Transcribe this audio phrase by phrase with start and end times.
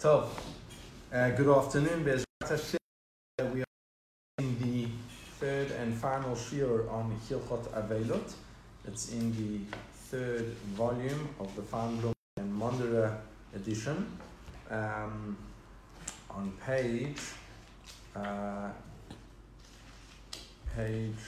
[0.00, 0.30] So,
[1.12, 2.06] uh, good afternoon.
[2.06, 2.78] Bezrat.
[3.52, 3.64] We are
[4.38, 4.88] in the
[5.38, 8.32] third and final shir on Hilchot Avelot.
[8.88, 13.18] It's in the third volume of the Farnblom and Mondera
[13.54, 14.16] edition.
[14.70, 15.36] Um,
[16.30, 17.20] on page
[18.16, 18.70] uh,
[20.74, 21.26] page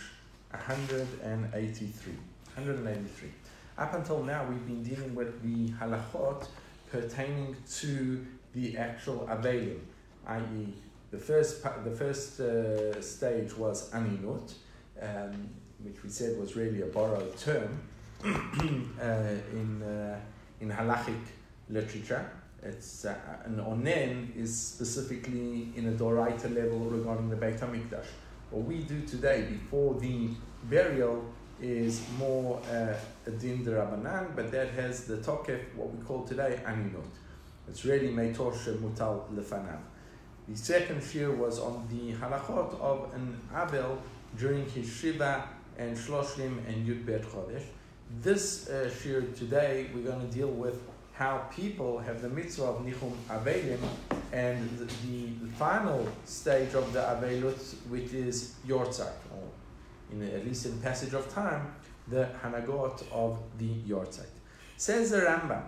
[0.51, 2.13] 183.
[2.55, 3.29] 183.
[3.77, 6.47] Up until now, we've been dealing with the halachot
[6.91, 9.79] pertaining to the actual avelim,
[10.27, 10.75] i.e.,
[11.11, 14.55] the first the first uh, stage was aninut,
[15.01, 15.49] um,
[15.83, 17.81] which we said was really a borrowed term
[18.25, 18.29] uh,
[19.53, 20.19] in uh,
[20.61, 21.21] in halachic
[21.69, 22.31] literature.
[22.63, 28.07] It's uh, an onen is specifically in a doraita level regarding the Beit Hamikdash.
[28.51, 30.29] What we do today before the
[30.65, 31.25] burial
[31.61, 32.95] is more uh,
[33.27, 37.13] a din derabanan, but that has the tokef, what we call today aninut.
[37.69, 39.79] It's really meitosh mutal lefanav.
[40.49, 43.99] The second shir was on the halachot of an Abel
[44.37, 47.65] during his Shiva and Shloshim and Yud Bet Chodesh.
[48.21, 52.85] This uh, shir today, we're going to deal with how people have the mitzvah of
[52.85, 53.79] Nichum Avelim
[54.33, 59.49] and the, the final stage of the Avelut, which is Yortzak, or
[60.11, 61.73] in, least in passage of time,
[62.09, 64.27] the Hanagot of the Yortzak.
[64.77, 65.63] Says the Rambam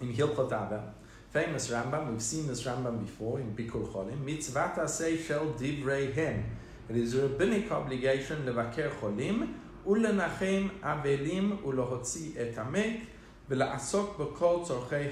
[0.00, 0.82] in Hilchot Avel,
[1.30, 6.42] famous Rambam, we've seen this Rambam before in Bikur Cholim, mitzvat aseh shel divreihem.
[6.88, 9.54] It is a rabbinic obligation levaker cholim,
[9.86, 13.00] ולנחם אבלים ולהוציא את המת
[13.50, 15.08] ולעסוק בכל צורכי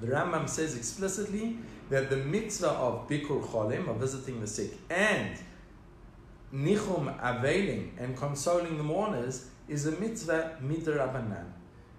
[0.00, 1.58] The Rambam says explicitly
[1.90, 5.36] that the mitzvah of Bikur Cholim, of visiting the sick, and
[6.54, 11.44] Nichum avelim and consoling the mourners, is a mitzvah midrabanan.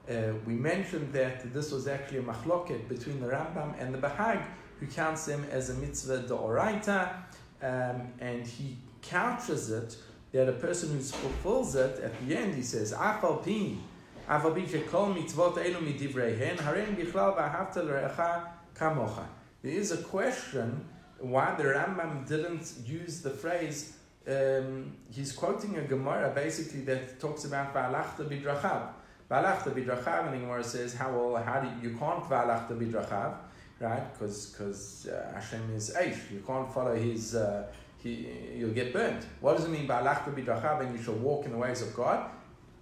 [0.09, 4.43] Uh, we mentioned that this was actually a machloket between the Rambam and the Bahag,
[4.79, 7.13] who counts them as a mitzvah deoraita,
[7.61, 9.95] um, and he couches it
[10.31, 13.81] that a person who fulfills it at the end, he says, Afal pin,
[14.27, 19.25] afal pin shekol mitzvot elu midivrehen, harem bichlal v'ahavta l'recha kamocha.
[19.61, 20.85] There is a question
[21.19, 23.93] why the Rambam didn't use the phrase.
[24.27, 28.87] Um, he's quoting a Gemara basically that talks about v'alachta bidrachav.
[29.31, 33.35] V'alachta bidrachav, and the Gemara says, how well, how do you, you can't v'alachta bidrachav,
[33.79, 34.11] right?
[34.11, 37.33] Because because uh, Hashem is eish, you can't follow his.
[37.35, 37.65] Uh,
[38.03, 38.27] he,
[38.57, 39.25] you'll get burnt.
[39.39, 40.81] What does it mean by alachta bidrachav?
[40.81, 42.29] And you shall walk in the ways of God.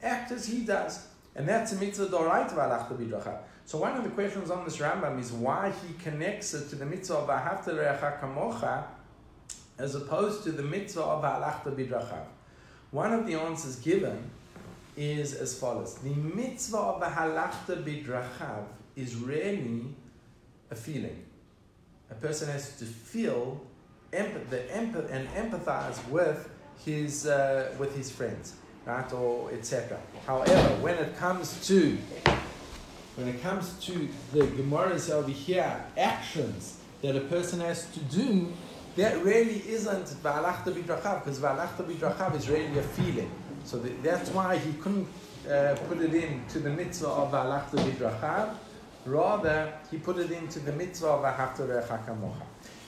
[0.02, 1.06] Act as He does,
[1.36, 3.38] and that's a mitzvah doraita v'alachta bidrachav.
[3.66, 6.86] So one of the questions on this Rambam is why he connects it to the
[6.86, 8.86] mitzvah of ahavta recha kamocha,
[9.78, 12.26] as opposed to the mitzvah of alachta bidrachav.
[12.90, 14.32] One of the answers given
[15.00, 18.66] is as follows: the mitzvah of the halachta bidrachav
[18.96, 19.86] is really
[20.70, 21.24] a feeling.
[22.12, 23.62] A person has to feel
[24.12, 26.50] the and empathize with
[26.84, 28.56] his uh, with his friends,
[28.86, 30.00] right, or etc.
[30.26, 31.98] However, when it comes to
[33.16, 38.52] when it comes to the Gemara's over here, actions that a person has to do,
[38.96, 43.32] that really isn't V'alachta bidrachav, because V'alachta bidrachav is really a feeling.
[43.66, 45.08] So the, that's why he couldn't
[45.50, 48.56] uh, put it into the mitzvah of V'alachta bidrachav.
[49.06, 52.44] Rather, he put it into the mitzvah of Recha Kamocha.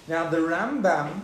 [0.08, 1.22] Now, the Rambam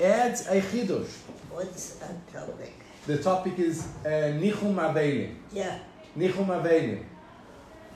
[0.00, 1.20] adds a chidush.
[1.50, 2.74] What's the topic?
[3.06, 5.34] The topic is uh, Nichum Avelim.
[5.52, 5.78] Yeah.
[6.16, 7.04] Nichum Avelim.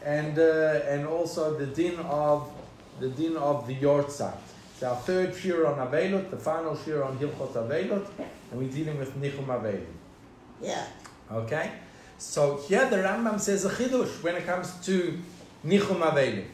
[0.05, 2.51] And, uh, and also the din of
[3.01, 4.37] the din of the Yortzat.
[4.75, 8.07] It's our third shir on Avelot, the final shir on Hilchot Avelot,
[8.51, 9.85] and we're dealing with Nichum Avelim.
[10.63, 10.87] Yeah.
[11.31, 11.73] Okay?
[12.19, 15.19] So here the Rambam says a chidush when it comes to
[15.67, 16.45] Nichum Avelim.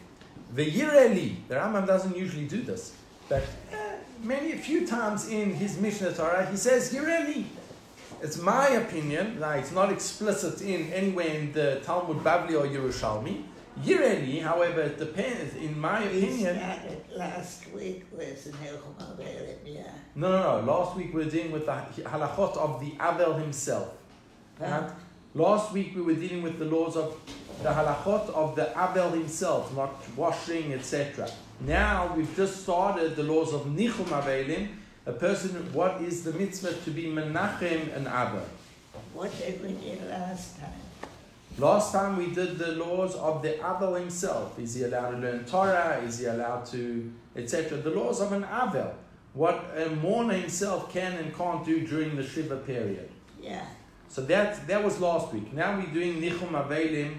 [0.54, 2.94] The Yireli, the Rambam doesn't usually do this,
[3.28, 3.76] but uh,
[4.22, 7.44] many, a few times in his Mishneh Torah, he says Yireli.
[8.22, 13.44] It's my opinion, like it's not explicit in anywhere in the Talmud Bavli or Yerushalmi.
[13.84, 16.58] Yireli, however, it depends, in my opinion.
[17.14, 19.82] last week with Avelim, yeah.
[20.14, 20.72] No, no, no.
[20.72, 21.72] Last week we were dealing with the
[22.02, 23.97] halachot of the Avel himself.
[24.60, 24.90] Right?
[25.34, 27.16] Last week we were dealing with the laws of
[27.62, 31.30] the halachot of the Abel himself, not washing, etc.
[31.60, 34.68] Now we've just started the laws of Nichum Avelim,
[35.06, 38.46] a person, what is the mitzvah to be Menachem and Abel?
[39.14, 40.72] What did we do last time?
[41.56, 44.58] Last time we did the laws of the Abel himself.
[44.58, 46.00] Is he allowed to learn Torah?
[46.04, 47.78] Is he allowed to, etc.?
[47.78, 48.94] The laws of an Abel.
[49.34, 53.10] What a mourner himself can and can't do during the Shiva period.
[53.40, 53.66] Yeah.
[54.08, 55.52] So that, that was last week.
[55.52, 57.18] Now we're doing Nichum Avelim,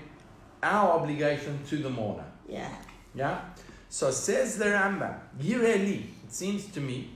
[0.61, 2.25] our obligation to the mourner.
[2.47, 2.69] Yeah.
[3.13, 3.41] Yeah?
[3.89, 7.11] So says the Rambam, Yireli, it seems to me,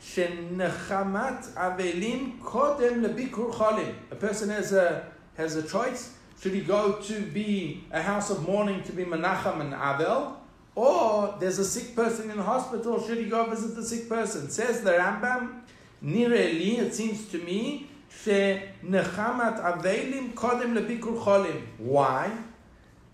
[0.00, 3.94] shenechamat avelim kodem lebikur cholim.
[4.10, 6.16] A person has a, has a choice.
[6.40, 10.34] Should he go to be a house of mourning to be menachem and avel?
[10.74, 14.48] Or there's a sick person in the hospital, should he go visit the sick person?
[14.48, 15.60] Says the Rambam,
[16.02, 21.62] Nireli, it seems to me, shenechamat avelim kodem lebikur cholim.
[21.78, 22.30] Why?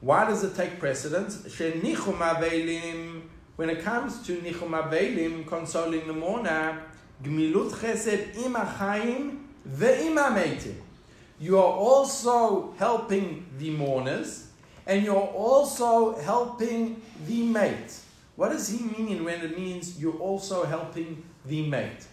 [0.00, 1.42] Why does it take precedence?
[1.42, 3.22] Shenichum avelim,
[3.56, 6.82] when it comes to nichum avelim, consoling the mourner,
[7.22, 10.74] gmilut chesed im achayim ve'im ameitim.
[11.40, 14.48] You are also helping the mourners,
[14.86, 18.00] and you're also helping the meit.
[18.36, 22.06] What does he mean when it means you're also helping the meit?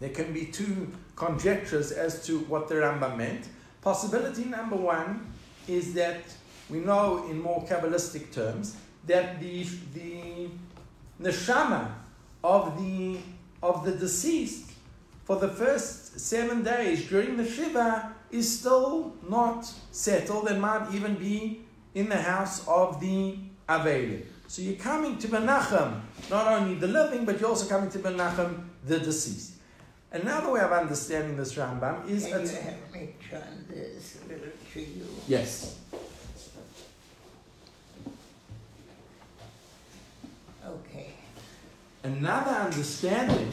[0.00, 3.48] There can be two conjectures as to what the Rambam meant.
[3.80, 5.32] Possibility number one
[5.66, 6.22] is that
[6.68, 8.76] we know in more Kabbalistic terms
[9.06, 10.48] that the, the
[11.22, 11.92] neshama
[12.42, 13.18] of the,
[13.62, 14.72] of the deceased
[15.24, 21.14] for the first seven days during the Shiva is still not settled and might even
[21.14, 21.62] be
[21.94, 23.36] in the house of the
[23.68, 24.22] Avelim.
[24.46, 26.00] So you're coming to Menachem,
[26.30, 29.55] not only the living, but you're also coming to Menachem, the deceased.
[30.22, 32.26] Another way of understanding this Rambam is...
[32.26, 35.06] Can you have me turn this a little to you?
[35.28, 35.78] Yes.
[40.66, 41.08] Okay.
[42.02, 43.50] Another understanding,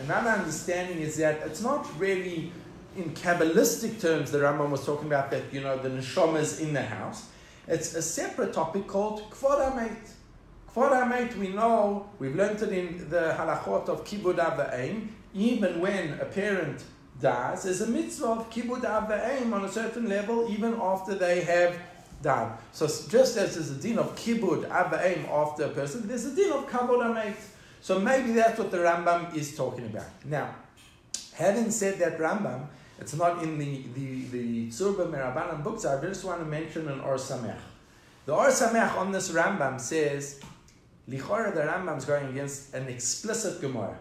[0.00, 2.50] another understanding is that it's not really
[2.96, 6.72] in Kabbalistic terms the Rambam was talking about that, you know, the neshama is in
[6.72, 7.28] the house.
[7.68, 9.60] It's a separate topic called Kvod
[10.74, 16.24] HaMeit, we know, we've learned it in the halachot of Kibud Ava'im, even when a
[16.24, 16.82] parent
[17.20, 21.78] dies, there's a mitzvah of Kibud Ava'im on a certain level, even after they have
[22.22, 22.56] died.
[22.72, 26.52] So just as there's a din of Kibud Ava'im after a person, there's a din
[26.52, 27.36] of Kavod HaMeit.
[27.82, 30.06] So maybe that's what the Rambam is talking about.
[30.24, 30.54] Now,
[31.34, 32.66] having said that Rambam,
[32.98, 37.00] it's not in the, the, the Tzurba Merabanan books, I just want to mention an
[37.00, 37.58] Or Sameach.
[38.24, 40.40] The Or Sameach on this Rambam says,
[41.08, 43.96] Lichora the Rambam is going against an explicit Gemara.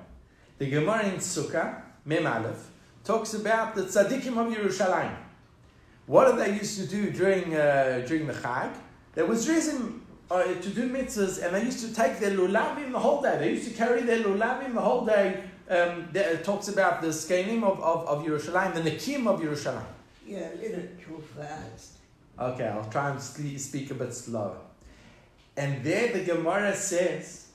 [0.57, 2.69] The Gemara in Sukkah, Mem Aleph,
[3.03, 5.15] talks about the tzaddikim of Yerushalayim.
[6.07, 8.73] What did they used to do during, uh, during the Chag?
[9.15, 12.99] There was reason uh, to do mitzvahs, and they used to take their lulavim the
[12.99, 13.37] whole day.
[13.37, 15.43] They used to carry their lulavim the whole day.
[15.69, 19.83] Um, it talks about the scaling of, of, of Yerushalayim, the Nakim of Yerushalayim.
[20.25, 21.93] You're a little too fast.
[22.39, 24.57] Okay, I'll try and speak a bit slower.
[25.57, 27.47] And there the Gemara says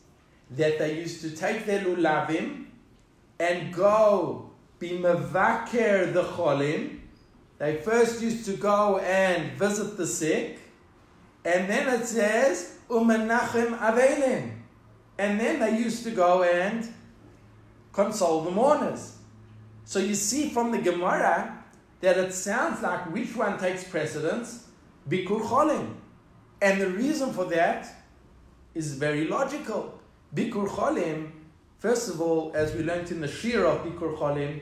[0.51, 2.67] that they used to take their lulavim
[3.41, 7.01] and go be mevaker the cholim.
[7.59, 10.59] They first used to go and visit the sick,
[11.45, 14.53] and then it says umenachem avelim,
[15.19, 16.87] and then they used to go and
[17.93, 19.17] console the mourners.
[19.85, 21.65] So you see from the Gemara
[22.01, 24.69] that it sounds like which one takes precedence?
[25.09, 25.95] Bikur cholim.
[26.63, 27.89] And the reason for that
[28.75, 29.99] is very logical.
[30.35, 31.31] Bikur cholim,
[31.81, 34.61] first of all, as we learned in the Shira of Bikur cholim,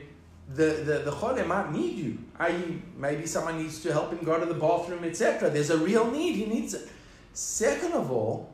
[0.49, 2.17] the, the, the cholim might need you.
[2.39, 5.49] I.e., maybe someone needs to help him go to the bathroom, etc.
[5.51, 6.89] There's a real need, he needs it.
[7.33, 8.51] Second of all,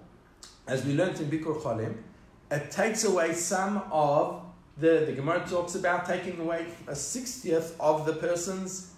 [0.68, 1.96] as we learned in Bikur cholim,
[2.52, 4.42] it takes away some of
[4.78, 8.92] the, the Gemara talks about taking away a sixtieth of the person's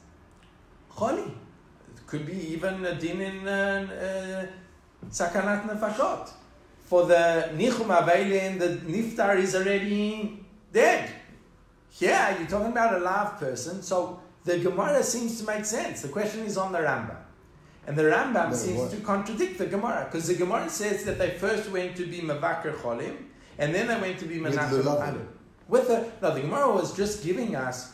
[0.96, 1.28] choli.
[1.28, 6.32] It could be even a din in uh, uh, sakanat nefashot.
[6.88, 11.12] For the nichum aveilin, the niftar is already dead.
[12.00, 16.02] Yeah, you're talking about a live person, so the Gemara seems to make sense.
[16.02, 17.18] The question is on the Rambam.
[17.86, 18.92] And the Rambam seems what?
[18.92, 22.74] to contradict the Gemara, because the Gemara says that they first went to be Mevaker
[22.76, 23.18] Cholim,
[23.58, 25.28] and then they went to be Menachem lulavim.
[25.68, 27.94] With the, no, the Gemara was just giving us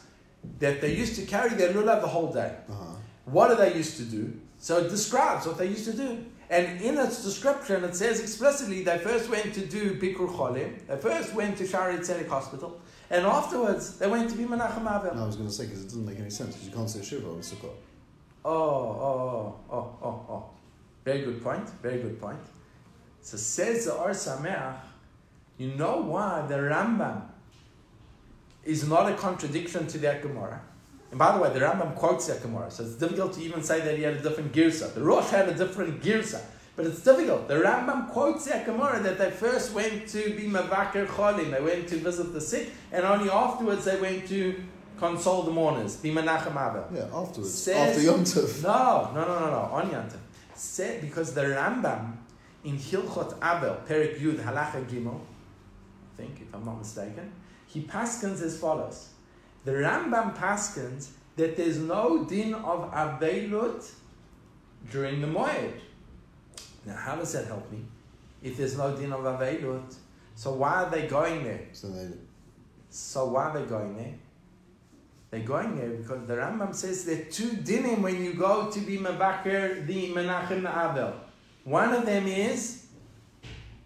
[0.60, 2.58] that they used to carry their lulav the whole day.
[2.70, 2.94] Uh-huh.
[3.26, 4.40] What do they used to do?
[4.60, 6.26] So it describes what they used to do.
[6.54, 10.98] And in its description, it says explicitly they first went to do Bikur Cholim, they
[10.98, 12.80] first went to Shaare Zedek Hospital,
[13.10, 15.16] and afterwards they went to be Menachem Avel.
[15.16, 16.88] No, I was going to say because it doesn't make any sense because you can't
[16.88, 17.74] say Shiva on Sukkot.
[18.46, 20.50] Oh, oh, oh, oh, oh, oh.
[21.04, 21.68] Very good point.
[21.82, 22.46] Very good point.
[23.22, 24.76] So says the Or Sameach,
[25.58, 27.24] you know why the Rambam
[28.64, 30.62] is not a contradiction to that Gemara.
[31.14, 33.82] And by the way, the Rambam quotes that Gemara, so it's difficult to even say
[33.82, 34.92] that he had a different girsa.
[34.96, 36.42] The Rosh had a different girsa,
[36.76, 37.48] but it's difficult.
[37.48, 41.88] The Rambam quotes that Gemara that they first went to be Mevaker Cholim, they went
[41.90, 44.56] to visit the sick, and only afterwards they went to
[44.98, 46.84] console the mourners, be Menachem Avel.
[46.92, 47.54] Yeah, afterwards.
[47.54, 48.64] Says- After Yom Tov.
[48.64, 49.70] No, no, no, no, no.
[49.72, 50.18] On Yantav.
[50.56, 52.14] Said because the Rambam
[52.64, 57.32] in Hilchot Abel, Perik Yud Halacha Gimel, I think, if I'm not mistaken,
[57.68, 59.10] he paskins as follows.
[59.66, 63.90] The Rambam paskins that there's no din of Avelut
[64.92, 65.80] during the Moed.
[66.86, 67.80] Now, how does that help me?
[68.42, 69.96] If there's no din of Avelut,
[70.36, 71.68] so why are they going there?
[71.72, 72.08] So they,
[72.90, 74.14] So why are they going there?
[75.32, 78.80] They're going there because the Rambam says there are two dinim when you go to
[78.82, 81.14] be Mabakir, the Menachem Abel.
[81.64, 82.86] One of them is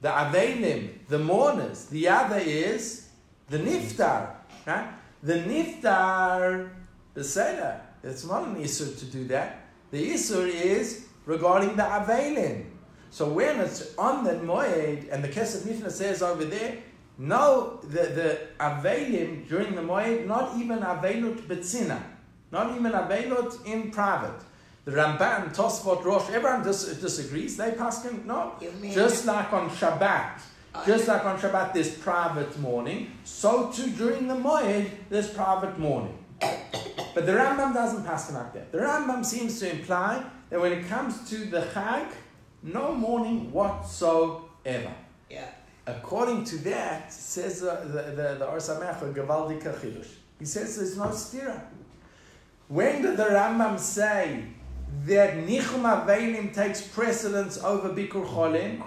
[0.01, 1.85] the Avelim, the mourners.
[1.85, 3.07] The other is
[3.49, 4.31] the Niftar.
[4.65, 4.89] Right?
[5.27, 6.69] The Niftar,
[7.13, 7.81] the Seder.
[8.01, 9.59] It's not an Isur to do that.
[9.91, 12.63] The Isur is regarding the Avelim.
[13.09, 16.77] So when it's on the Moed, and the Kesef Mishnah says over there,
[17.17, 22.01] no, the, the Avelim during the Moed, not even Avelut Betzina,
[22.49, 24.39] not even Avelut in private.
[24.85, 27.57] The Ramban, Tosfot, Rosh, everyone dis- disagrees.
[27.57, 28.53] They pass him, no.
[28.93, 30.39] Just like on Shabbat,
[30.85, 36.17] just like on Shabbat there's private mourning, so too during the Moed there's private mourning.
[36.39, 38.71] But the Rambam doesn't pass like that.
[38.71, 42.07] The Rambam seems to imply that when it comes to the Chag,
[42.61, 44.93] no mourning whatsoever.
[45.29, 45.49] yeah.
[45.87, 50.09] According to that, says uh, the the the Or Sameach a Gavaldika Chidush.
[50.37, 51.61] He says there's no stira.
[52.67, 54.43] When did the Rambam say
[55.05, 58.83] that Nichum Avelim takes precedence over Bikur Cholim?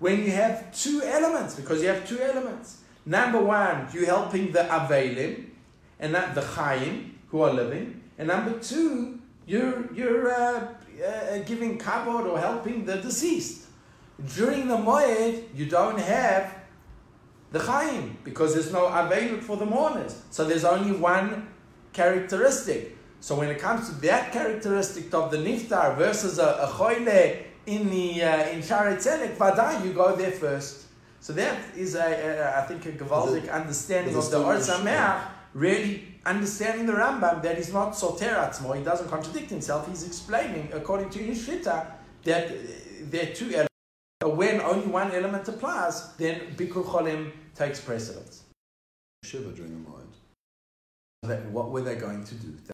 [0.00, 2.78] When you have two elements, because you have two elements.
[3.06, 5.50] Number one, you're helping the Avelim,
[5.98, 8.00] and not the Chaim, who are living.
[8.18, 10.68] And number two, you're, you're uh,
[11.06, 13.66] uh, giving kavod or helping the deceased.
[14.34, 16.54] During the Moed, you don't have
[17.52, 20.22] the Chaim because there's no Avelut for the mourners.
[20.30, 21.48] So there's only one
[21.92, 22.96] characteristic.
[23.20, 26.66] So when it comes to that characteristic of the Niftar versus a, a
[27.66, 30.86] in the uh, in Shaare Zedek, Vadai, you go there first.
[31.20, 35.22] So that is a, a I think a Gavaldic understanding of the Or still- Sameach,
[35.54, 40.70] really understanding the Rambam that he's not Soter Atzmo, he doesn't contradict himself, he's explaining
[40.72, 41.86] according to his Shita
[42.24, 42.54] that uh,
[43.10, 43.68] there are two elements.
[44.20, 48.42] But when only one element applies, then Bikur Cholim takes precedence.
[49.24, 50.12] shiva during the mind.
[51.22, 52.48] That, what were they going to do?
[52.66, 52.72] They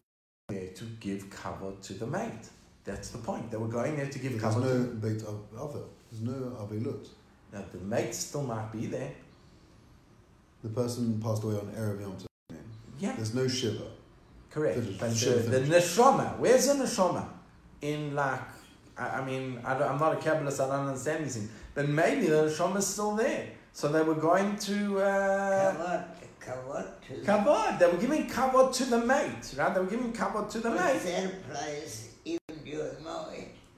[0.55, 2.49] were there to give cover to the meit.
[2.87, 3.51] That's the point.
[3.51, 5.83] They were going there to give There's cover no to beit Avel.
[6.09, 7.05] There's no Avelut.
[7.53, 9.11] now, the meit still might be there.
[10.63, 12.27] The person passed away on Erev Yom Tov.
[12.97, 13.83] Yeah, There's no shiva.
[14.49, 14.79] correct.
[14.79, 14.97] Finish.
[14.99, 17.25] But the, Should the neshama, where's the neshama?
[17.81, 18.39] In like,
[18.97, 21.49] I, I mean, I don't, I'm not a Kabbalist, I don't understand these things.
[21.75, 23.49] But maybe the neshama is still there.
[23.73, 24.99] So they were going to.
[24.99, 26.05] Uh, Kavod,
[26.41, 26.87] kavod
[27.25, 27.79] Kavod.
[27.79, 29.73] They were giving kavod to the meit, right?
[29.73, 31.03] They were giving kavod to the But meit.
[31.03, 32.06] that applies even during Moed.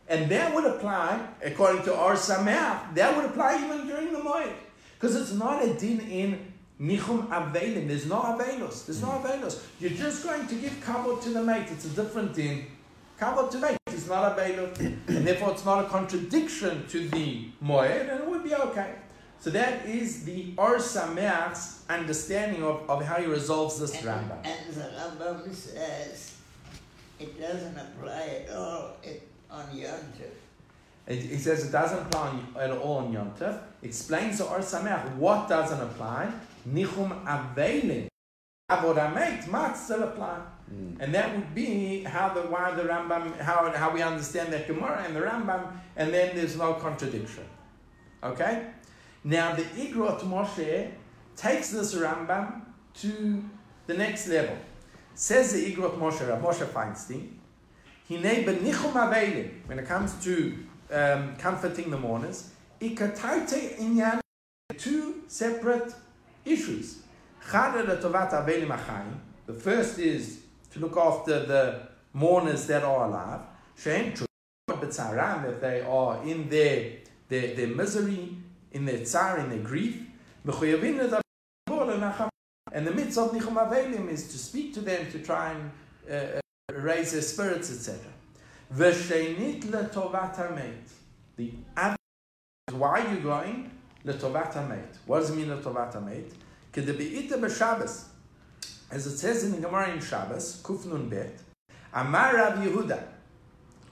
[0.09, 4.53] And that would apply, according to Or Sameach, that would apply even during the Moed.
[4.95, 6.51] Because it's not a din in
[6.81, 7.87] Nichum Avelim.
[7.87, 8.85] There's no Avelos.
[8.85, 9.61] There's no Avelos.
[9.79, 11.71] You're just going to give kavod to the meit.
[11.71, 12.65] It's a different din.
[13.21, 14.79] Kavod to meit is not Avelos.
[15.07, 18.95] and therefore it's not a contradiction to the Moed, and it would be okay.
[19.39, 24.45] So that is the Or Sameach's understanding of, of how he resolves this And, Rambam.
[24.45, 26.35] and the Rambam says
[27.19, 30.31] it doesn't apply at all it, on Yom Tov.
[31.07, 33.59] It, he says it doesn't apply on, at all on Yom Tov.
[33.81, 36.31] Explains to Or Sameach what doesn't apply.
[36.67, 38.07] Nichum Avelim.
[38.69, 40.37] Avodamet might still apply.
[40.69, 40.93] Hmm.
[40.99, 45.03] And that would be how the why the Rambam how how we understand that Gemara
[45.05, 47.45] and the Rambam, and then there's no contradiction.
[48.23, 48.67] Okay?
[49.23, 50.91] Now the Igrot Moshe
[51.35, 52.61] takes this Rambam
[52.95, 53.43] to
[53.87, 54.55] the next level.
[55.15, 57.38] Says the Igrot Moshe, Rav Moshe Feinstein, Hine benichum avelim,
[58.09, 60.57] when it comes to
[60.91, 62.49] um, comforting the mourners,
[64.77, 65.93] two separate
[66.43, 67.01] issues.
[67.51, 70.39] The first is
[70.71, 73.41] to look after the mourners that are alive.
[74.67, 76.93] That they are in their,
[77.27, 78.37] their, their misery,
[78.71, 80.01] in their tsar, in their grief.
[82.71, 85.71] And the mitzvah of nichum avelim is to speak to them, to try and
[86.11, 86.38] uh,
[86.75, 87.99] raise their spirits, etc.
[88.73, 90.89] V'sheinit letovat hamet.
[91.35, 91.95] The other
[92.71, 93.71] why are you going
[94.05, 94.97] letovat hamet?
[95.05, 96.31] What does it mean letovat hamet?
[96.71, 98.05] Kedebeita b'Shabbos,
[98.91, 101.39] as it says in the Gemara in Shabbos, Kuf Nun Bet,
[101.93, 103.03] Amar Rav Yehuda.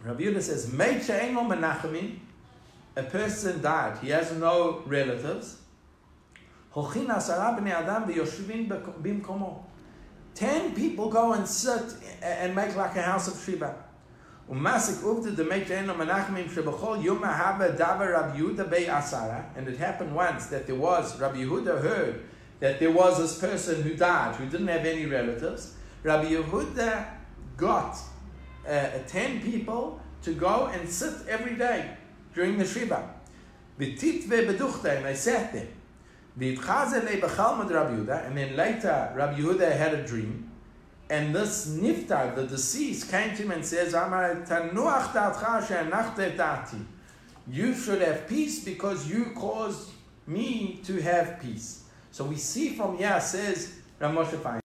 [0.03, 2.19] Rav Yehuda says, Meit she'en lo menachamin,
[2.96, 5.57] a person died, he has no relatives.
[6.74, 9.63] Hochin asara b'nei adam v'yoshvin b'mkomo.
[10.38, 13.74] Ten people go and sit and make like a house of Shiva.
[14.48, 19.46] Umasik uvda de meitenu menachmim shebachol yom haba davar Rabbi Yehuda bei asara.
[19.56, 22.24] And it happened once that there was, Rabbi Yehuda heard
[22.60, 25.74] that there was this person who died, who didn't have any relatives.
[26.03, 27.08] Rabbi Yehuda
[27.58, 27.98] got
[28.67, 31.98] uh, 10 people to go and sit every day
[32.36, 33.10] during the Shiva.
[33.79, 35.67] And they sat there.
[36.39, 36.58] And
[38.38, 40.51] then later Rabbi Yehuda had a dream,
[41.10, 43.94] and this niftar, the deceased, came to him and says.
[47.50, 49.89] You should have peace because you caused
[50.27, 51.86] me to have peace.
[52.12, 54.62] So we see from here, says Rav Moshe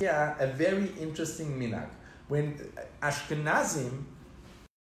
[0.00, 1.88] Yeah, a very interesting minhag.
[2.28, 2.54] When
[3.02, 4.04] Ashkenazim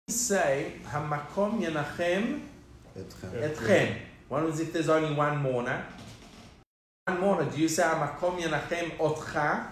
[0.09, 2.41] say Hamakom Yenachem
[2.99, 3.97] Etchem.
[4.29, 5.85] One is if there's only one mourner.
[7.07, 9.69] One mourner, do you say Hamakom Yenachem Otcha?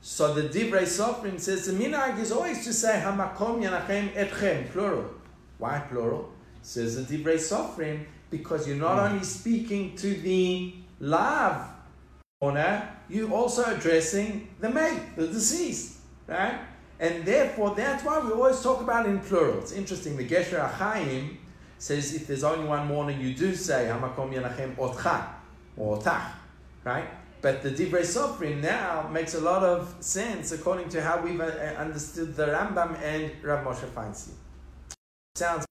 [0.00, 5.10] So the Divrei Sofrim says the minhag is always to say Hamakom Yenachem Etchem, plural.
[5.58, 6.32] Why plural?
[6.62, 9.12] Says the Divrei Sofrim because you're not hmm.
[9.14, 11.68] only speaking to the love
[12.40, 16.58] mourner, you're also addressing the meit, the deceased, right?
[16.98, 19.58] And therefore, that's why we always talk about in plural.
[19.58, 20.16] It's interesting.
[20.16, 21.36] The Gesher HaChaim
[21.78, 25.26] says if there's only one mourner, you do say Hamakom Yanachem Otcha
[25.76, 26.32] or Otach,
[26.84, 27.08] right?
[27.42, 31.44] But the Divrei Sofrim now makes a lot of sense according to how we've uh,
[31.78, 34.34] understood the Rambam and Rav Moshe Feinstein.
[35.34, 35.66] Sounds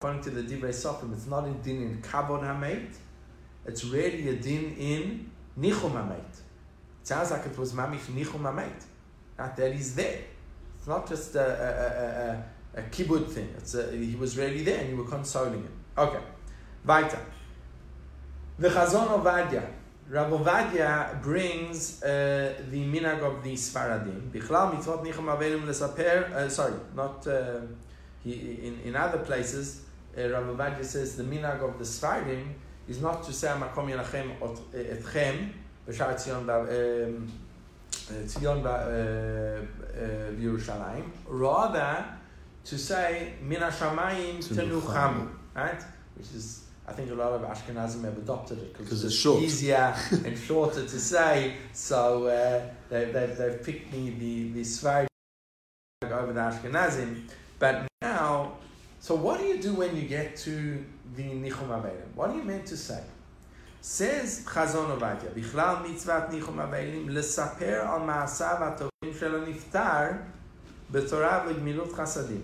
[0.00, 2.96] according to the Divrei Sofrim, it's not a din in Kavod Hamet,
[3.64, 6.32] it's really a din in Nichum Hamet.
[7.00, 8.84] It sounds like it was Mamich Nichum Hamet.
[9.38, 10.20] Not that he's there.
[10.78, 13.48] It's not just a, a, a, a, a kibbutz thing.
[13.56, 15.72] It's a, he was really there and you were consoling him.
[15.96, 16.20] Okay.
[16.84, 17.20] Weiter.
[18.58, 19.66] The Chazon Ovadia.
[20.08, 24.30] Rav Ovadia brings uh, the minag of the Sfaradim.
[24.30, 26.32] Bichlal mitzvot nichum avelim lesaper.
[26.32, 27.60] Uh, sorry, not uh,
[28.22, 29.82] he, in in other places.
[30.16, 32.44] Uh, Rav Ovadia says the minag of the Sfaradim
[32.88, 34.38] is not to say makom yenachem
[34.72, 35.50] etchem
[35.88, 37.32] b'shar Tzion ba- um,
[38.08, 41.04] uh, Tzion uh, uh, Yerushalayim.
[41.26, 42.04] Rather
[42.64, 45.28] to say min hashamayim Tenuchamu.
[45.54, 45.82] right?
[46.16, 49.42] Which is I think a lot of Ashkenazim have adopted it because it's short.
[49.42, 49.92] easier
[50.24, 51.54] and shorter to say.
[51.72, 55.08] So uh, they, they, they've picked me the the
[56.12, 57.28] over the Ashkenazim.
[57.58, 58.52] But now,
[59.00, 62.14] so what do you do when you get to the Nichum Aveilim.
[62.14, 63.02] What do you mean to say?
[63.80, 70.24] Says Chazon Ovadia, Bichlal mitzvat Nichum avelim lesaper al ma'asav atovim shel ha'niftar
[70.92, 72.42] b'torah v'gmilut chasadim.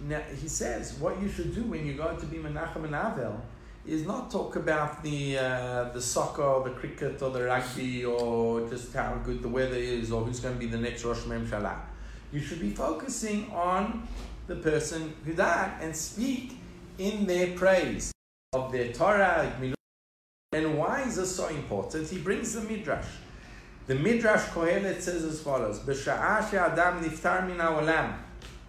[0.00, 3.40] Now, he says what you should do when you go to be Menachem and Avel
[3.86, 8.68] is not talk about the uh, the soccer or the cricket or the rugby or
[8.68, 11.76] just how good the weather is or who's going to be the next Rosh Hashanah.
[12.32, 14.06] You should be focusing on
[14.48, 16.58] the person who died and speak
[16.98, 18.10] in their praise
[18.52, 19.52] of their Torah.
[20.52, 22.08] And why is this so important?
[22.08, 23.06] He brings the Midrash.
[23.86, 28.16] The Midrash Kohelet says as follows: "B'sha'ah she'adam niftar min ha'olam."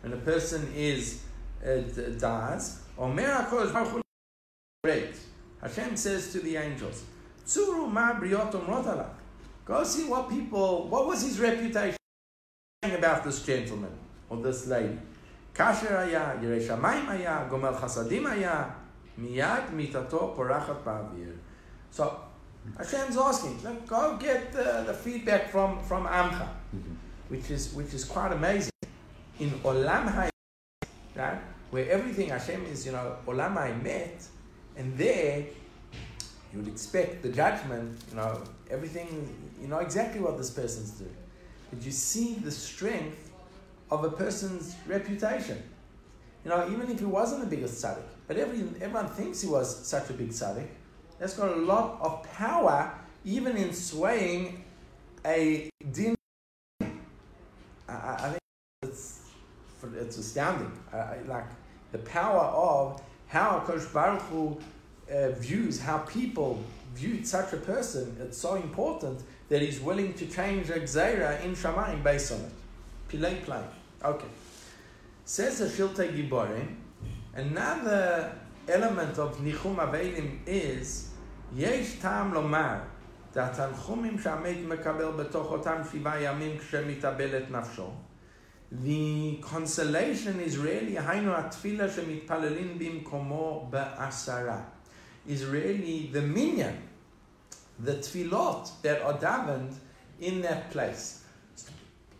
[0.02, 1.24] When a person is
[1.65, 1.78] uh,
[2.18, 3.48] dies, Omer
[4.84, 5.15] great.
[5.62, 7.04] Hashem says to the angels,
[7.46, 9.10] "Tzuru ma briot.
[9.65, 10.88] Go see what people.
[10.89, 11.96] What was his reputation
[12.84, 13.92] about this gentleman
[14.30, 14.98] or this lady?
[15.60, 18.74] Haya, Yerei Shamayim haya, Gomel Chasadim haya,
[19.19, 21.36] miyad mitato porachat ba'avir.
[21.91, 22.19] So
[22.78, 26.48] Hashem's asking, "Look, go get the, the feedback from from Amcha,
[27.28, 28.72] which is which is quite amazing.
[29.39, 30.30] In Olam Hay,
[31.15, 31.39] right,
[31.72, 34.24] where everything Hashem is, you know, Olam met,
[34.76, 35.45] and there
[36.52, 39.08] you would expect the judgment, you know, everything,
[39.62, 41.15] you know exactly what this person's doing.
[41.69, 43.29] But you see the strength
[43.91, 45.62] of a person's reputation.
[46.43, 49.86] You know, even if he wasn't the biggest tzaddik, but every, everyone thinks he was
[49.86, 50.67] such a big tzaddik,
[51.19, 52.93] that's got a lot of power,
[53.25, 54.63] even in swaying
[55.25, 56.15] a din.
[56.82, 58.39] I, I think
[58.84, 59.28] it's,
[59.95, 60.71] it's astounding.
[60.93, 61.45] I, like
[61.91, 64.58] the power of how Kadosh Baruch Hu
[65.12, 66.63] uh, views, how people
[66.95, 68.15] viewed such a person.
[68.21, 72.52] It's so important that he's willing to change a gzeira in Shamayim based on it.
[73.10, 73.63] Pilei play.
[74.04, 74.28] Okay.
[75.26, 76.76] Says the Shiltei Giborim,
[77.36, 78.34] another
[78.68, 81.10] element of Nichum Aveilim is
[81.54, 82.82] Yesh Tam Lomar,
[83.34, 87.92] that Tanchumim Shamed Mekabel Betochotam Shiva Yamim Shemitabelet Nafsho.
[88.72, 94.64] The consolation is really Hainu Atfila Shemit Palelin Bim Komo Be'asara.
[95.28, 96.78] Is really the minyan,
[97.78, 99.74] the tfilot that are davened
[100.22, 101.18] in that place.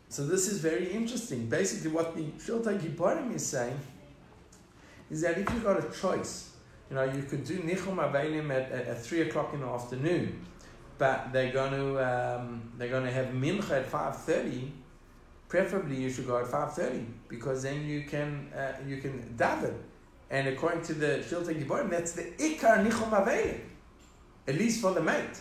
[0.10, 1.46] So this is very interesting.
[1.46, 3.80] Basically what the Shiltei Gibborim is saying
[5.12, 6.50] is that if you've got a choice,
[6.90, 10.44] you know, you could do Nichum Avelim at, at, at 3 o'clock in the afternoon,
[10.98, 14.72] but they're going to, um, they're going to have Mincha at 5.30,
[15.48, 19.76] preferably you should go at 5.30, because then you can, uh, you can daven.
[20.32, 23.60] And according to the Shiltei Gibborim, that's the Ikar Nichum Avelim,
[24.48, 25.40] at least for the meit.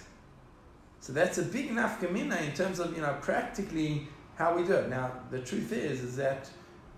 [1.01, 4.89] So that's a big nafkamina in terms of, you know, practically how we do it.
[4.89, 6.49] Now, the truth is, is that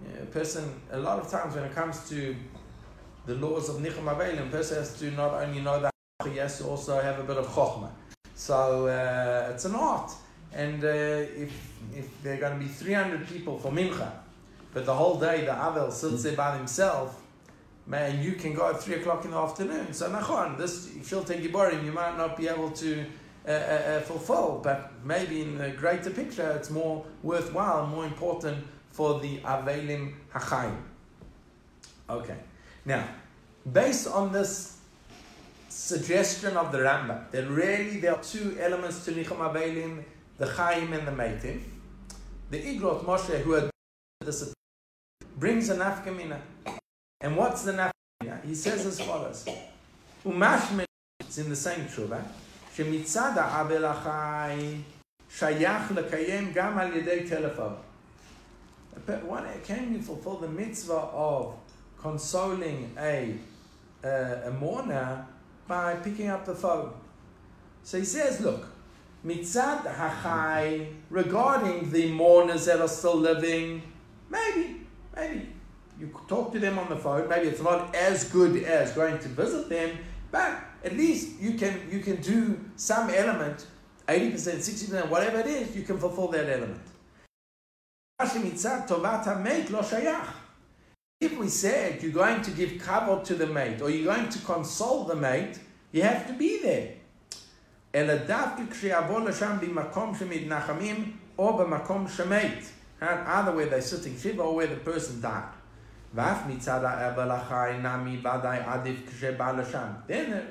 [0.02, 2.36] you know, a person, a lot of times when it comes to
[3.26, 5.90] the laws of Nichum Avelim, a person has to not only know the
[6.28, 7.90] he has to also have a bit of chokhmah.
[8.34, 10.12] So uh, it's an art.
[10.52, 11.52] And uh, if,
[11.94, 14.10] if there are going to be 300 people for Mincha,
[14.74, 17.22] but the whole day the Avel sits there by himself,
[17.86, 19.94] man, you can go at 3 o'clock in the afternoon.
[19.94, 23.06] So, nachon, this Shiltei Giborim, you might not be able to
[23.46, 28.66] uh, uh, uh, fulfill, but maybe in the greater picture, it's more worthwhile, more important
[28.90, 30.76] for the Avelim Hachayim.
[32.08, 32.36] Okay.
[32.84, 33.08] Now,
[33.72, 34.78] based on this
[35.68, 40.04] suggestion of the Rambam, that really there are two elements to Nichum Avelim,
[40.36, 41.62] the Chaim and the Meitim,
[42.50, 43.70] the Igrot Moshe, who had
[44.20, 44.52] this,
[45.38, 46.38] brings a nafkamina.
[47.20, 48.44] And what's the nafkamina?
[48.44, 49.46] He says as follows,
[50.26, 50.84] Umashmin,
[51.20, 52.22] it's in the same tshuva,
[52.79, 54.75] שמצד העוול החי
[55.29, 57.73] שייך לקיים גם על ידי טלפון.
[59.07, 61.53] One, can you fulfill the mitzvah of
[62.01, 63.35] consoling a,
[64.03, 65.25] uh, a mourner
[65.67, 66.91] by picking up the phone?
[67.83, 68.67] So he says, look,
[69.23, 73.83] mitzad hachai, regarding the mourners that are still living,
[74.29, 74.81] maybe,
[75.15, 75.49] maybe
[75.99, 77.27] you talk to them on the phone.
[77.29, 79.97] Maybe it's not as good as going to visit them,
[80.31, 83.66] but at least you can you can do some element,
[84.08, 86.80] 80%, 60%, whatever it is, you can fulfill that element.
[91.20, 94.38] If we said you're going to give cover to the meit or you're going to
[94.40, 95.58] console the meit,
[95.92, 96.94] you have to be there.
[103.02, 105.52] Either where they're sitting shiva or where the person died.
[106.12, 106.32] Then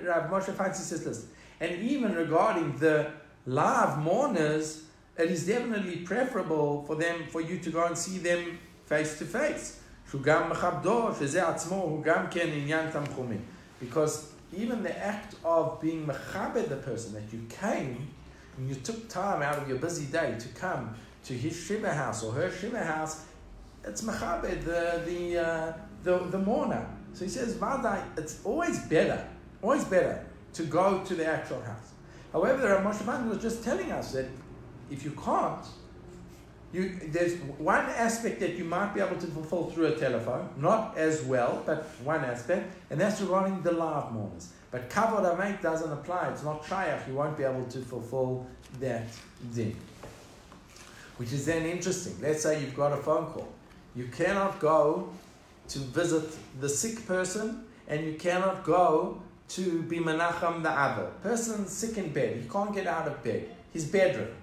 [0.05, 1.25] Rav Moshe finds his sisters.
[1.59, 3.11] And even regarding the
[3.45, 4.83] live mourners,
[5.17, 9.25] it is definitely preferable for them, for you to go and see them face to
[9.25, 9.81] face.
[13.79, 18.07] Because even the act of being mechabed the person, that you came
[18.57, 20.95] and you took time out of your busy day to come
[21.25, 23.25] to his shiva house or her shiva house,
[23.83, 26.85] it's mechabed, the, the, uh, the, the mourner.
[27.13, 29.27] So he says, Vadai, it's always better,
[29.61, 31.93] always better to go to the actual house.
[32.31, 34.27] However, Rav Moshe Feinstein was just telling us that
[34.91, 35.65] if you can't,
[36.71, 40.95] you, there's one aspect that you might be able to fulfill through a telephone, not
[40.97, 44.49] as well, but one aspect, and that's regarding the live mourners.
[44.69, 46.29] But kavod hameit doesn't apply.
[46.29, 47.07] It's not shayach.
[47.07, 48.45] You won't be able to fulfill
[48.79, 49.07] that
[49.55, 49.75] din.
[51.17, 52.15] Which is then interesting.
[52.21, 53.47] Let's say you've got a phone call.
[53.95, 55.10] You cannot go
[55.69, 61.12] to visit the sick person, and you cannot go to be menachem the other.
[61.23, 62.38] Person's sick in bed.
[62.38, 63.49] He can't get out of bed.
[63.73, 64.36] He's bedridden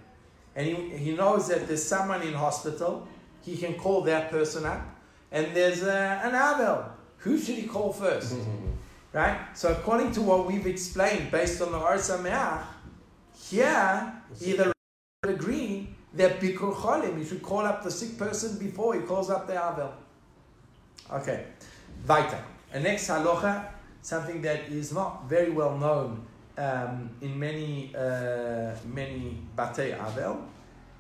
[0.57, 3.07] and he, he knows that there's someone in hospital,
[3.43, 4.83] he can call that person up,
[5.31, 6.87] and there's a, an Abel.
[7.19, 8.35] Who should he call first?
[9.13, 9.39] right?
[9.55, 12.65] So according to what we've explained, based on the Or Sameach,
[13.51, 14.73] here, either
[16.16, 19.52] that Bikur Cholim, you should call up the sick person before he calls up the
[19.52, 19.92] Abel.
[21.12, 21.44] Okay,
[22.07, 22.40] Vaita.
[22.72, 23.66] And next halacha,
[24.02, 26.26] something that is not very well known
[26.59, 30.42] um, in many uh, many batei avel.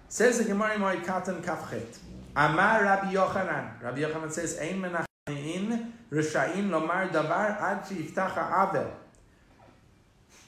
[0.08, 1.98] Says the Gemara in Katan Kafchet.
[2.36, 3.82] Amar Rabbi Yochanan.
[3.82, 8.90] Rabbi Yochanan says, "Ein menachin reshain lomar davar ad shiftacha avel."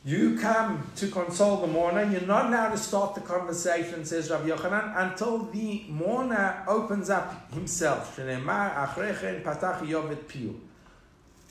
[0.05, 2.05] You come to console the mourner.
[2.05, 7.53] You're not allowed to start the conversation, says Rabbi Yochanan, until the mourner opens up
[7.53, 8.17] himself.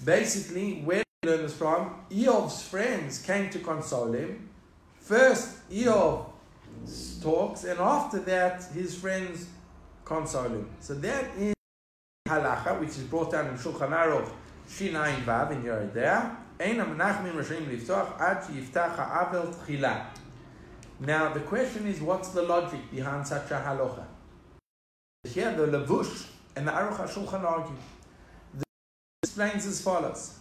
[0.05, 4.49] Basically, where we learn this from, Iyov's friends came to console him.
[5.01, 6.27] First, Iyov
[7.21, 9.47] talks, and after that, his friends
[10.05, 10.69] console him.
[10.79, 11.53] So that is
[12.29, 14.29] halacha, which is brought down in Shulchan Aruch,
[14.69, 16.37] Shinaim Vav and there
[20.99, 24.03] now, the question is, what's the logic behind such a halacha?
[25.23, 27.75] Here, the Levush and the Aruch HaShulchan argue.
[28.55, 28.63] The
[29.21, 30.39] explains as follows.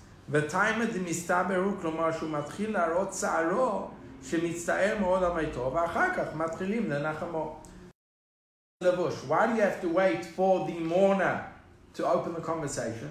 [9.27, 11.53] why do you have to wait for the mourner
[11.95, 13.11] to open the conversation?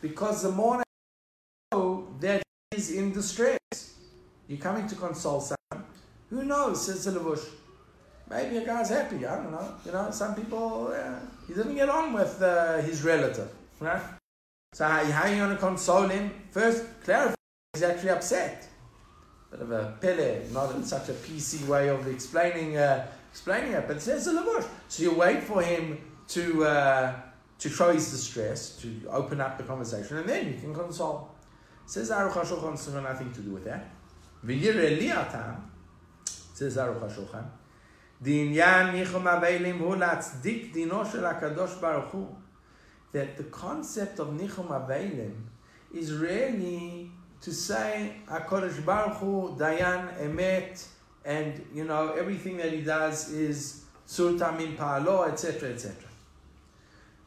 [0.00, 0.85] Because the mourner
[2.20, 2.42] that
[2.74, 3.58] he in distress.
[4.48, 5.86] You're coming to console someone.
[6.30, 7.44] Who knows, says the Levush.
[8.28, 9.74] Maybe a guy's happy, I don't know.
[9.84, 14.02] You know, some people, uh, he doesn't get on with uh, his relative, right?
[14.72, 16.32] So how, how are you going to console him?
[16.50, 17.34] First, clarify
[17.72, 18.68] he's actually upset.
[19.50, 23.86] Bit of a pele, not in such a PC way of explaining uh, explaining it,
[23.86, 24.66] but says the Levush.
[24.88, 25.98] So you wait for him
[26.28, 27.14] to uh,
[27.58, 31.30] to show his distress, to open up the conversation, and then you can console.
[31.86, 33.88] Says Aruch HaShulchan, so nothing to do with that.
[34.44, 35.60] V'yireh li'atam,
[36.24, 37.44] says Aruch HaShulchan,
[38.22, 42.26] Dinyan Nichum Aveilim Hu Latzdik Dino Shel HaKadosh Baruch Hu.
[43.12, 45.34] That the concept of Nichum Aveilim
[45.94, 50.84] is really to say HaKadosh Baruch Hu, Dayan Emet,
[51.24, 55.94] and you know everything that he does is Surtamim Pa'alo, etc., etc.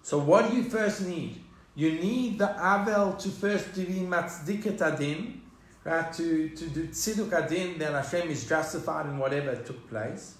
[0.01, 1.43] So what do you first need?
[1.75, 5.41] You need the Avel to first to be Matzdiket Adin,
[5.83, 10.35] right, to, to do Tziduk Adin, then Hashem is justified in whatever took place.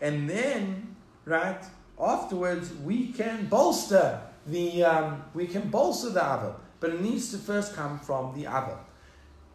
[0.00, 1.62] And then, right,
[1.98, 7.38] afterwards we can bolster the um, we can bolster the Avel, but it needs to
[7.38, 8.78] first come from the Avel.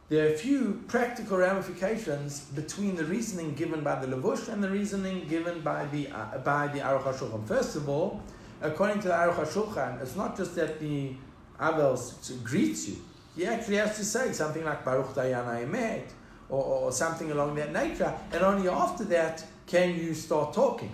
[0.09, 4.69] There are a few practical ramifications between the reasoning given by the Levush and the
[4.69, 7.47] reasoning given by the uh, by the Aruch HaShulchan.
[7.47, 8.21] First of all,
[8.61, 11.13] according to the Aruch HaShulchan, it's not just that the
[11.59, 12.97] Avel greets you.
[13.35, 16.03] He actually has to say something like Baruch Dayan Emet
[16.49, 20.91] or, or something along that nature, and only after that can you start talking,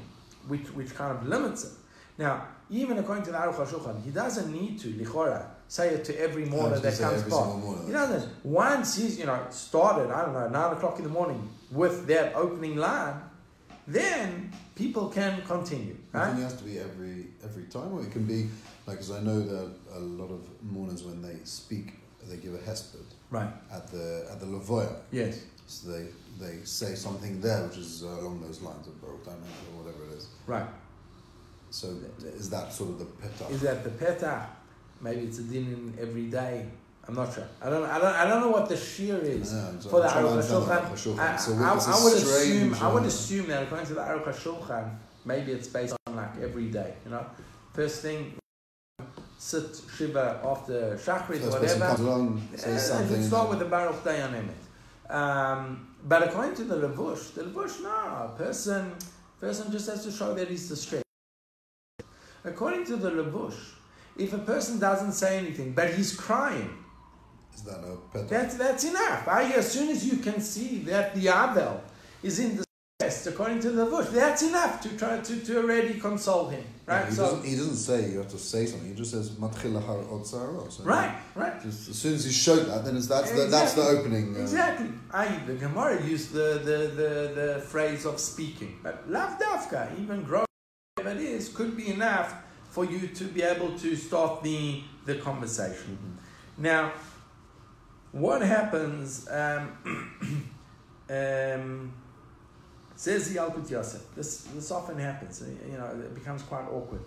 [0.47, 1.71] which, which kind of limits it.
[2.17, 6.19] Now, even according to the Aruch HaShulchan, he doesn't need to, lichora, say it to
[6.19, 7.85] every mourner that comes by.
[7.85, 8.45] He doesn't.
[8.45, 12.35] Once he's, you know, started, I don't know, 9 o'clock in the morning with that
[12.35, 13.15] opening line,
[13.87, 15.95] then people can continue.
[16.13, 16.25] I Right?
[16.27, 18.49] think it has to be every every time, or it can be
[18.85, 21.93] like, because I know that a lot of mourners when they speak,
[22.29, 22.95] they give a hesped
[23.31, 23.51] Right.
[23.71, 24.93] at the at the lavoya.
[25.11, 25.41] Yes.
[25.67, 26.05] So they
[26.39, 30.17] they say something there which is uh, along those lines of Baruch or whatever it
[30.17, 30.27] is.
[30.45, 30.67] Right.
[31.69, 31.87] So
[32.41, 33.49] is that sort of the petah?
[33.51, 34.45] Is that the petah?
[35.01, 36.65] Maybe it's a din every day.
[37.07, 37.47] I'm not sure.
[37.61, 37.85] I don't.
[37.85, 38.15] I don't.
[38.15, 41.19] I don't know what the shear is Yeah, for the Aruch HaShulchan.
[41.19, 42.73] I, So I, it's would assume.
[42.73, 46.15] strange, I would uh, assume that according to the Aruch HaShulchan, maybe it's based on
[46.17, 46.95] like every day.
[47.05, 47.25] You know,
[47.73, 48.33] first thing,
[49.37, 52.01] sit shiva after shachrit, person whatever.
[52.03, 53.23] along, says something.
[53.23, 55.13] start with the Baruch Dayan Emet.
[55.13, 58.91] Um, but according to the Levush, the Levush, no, a person,
[59.39, 61.03] person just has to show that he's distressed.
[62.43, 63.57] According to the Levush,
[64.17, 66.69] if a person doesn't say anything, but he's crying,
[67.57, 69.27] Is that a that's, that's enough.
[69.27, 71.81] I, as soon as you can see that the Abel
[72.21, 72.63] is in the
[72.99, 76.63] distress, according to the Levush, that's enough to try to, to already console him.
[76.87, 77.05] Yeah, Right?
[77.09, 78.87] he, so, doesn't, he doesn't say you have to say something.
[78.87, 80.25] He just says matchil lahar od.
[80.27, 81.61] So right, right.
[81.63, 84.35] Just, as soon as he showed that, then it's, that's the that's the opening.
[84.37, 84.89] Uh, Exactly.
[85.11, 90.21] I, the Gemara used the, the, the, the phrase of speaking, but lav dafka, even
[90.29, 90.45] whatever
[91.19, 92.35] it is, could be enough
[92.69, 95.97] for you to be able to start the, the conversation.
[96.57, 96.93] Now,
[98.11, 99.27] what happens?
[99.29, 100.51] Um,
[101.09, 101.93] um,
[102.95, 104.01] says the Yalkut Yosef.
[104.15, 105.41] This this often happens.
[105.41, 107.01] Eh, you know, it becomes quite awkward.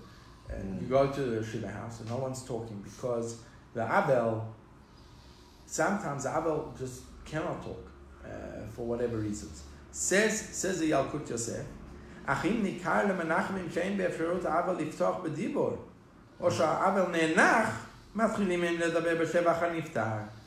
[0.49, 3.39] And you go to the shiva house and no one's talking because
[3.75, 4.55] the Abel.
[5.67, 7.91] Sometimes the Abel just cannot talk
[8.25, 9.63] uh, for whatever reasons.
[9.93, 11.67] Says says the Yalkut Yosef.
[12.27, 15.77] אחים ניכר למנחמים שאין באפשרות האבל לפתוח בדיבור,
[16.41, 20.39] או שהאבל נאנח, מתחילים הם לדבר בשבח haniftar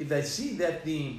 [0.00, 1.16] if they see that the,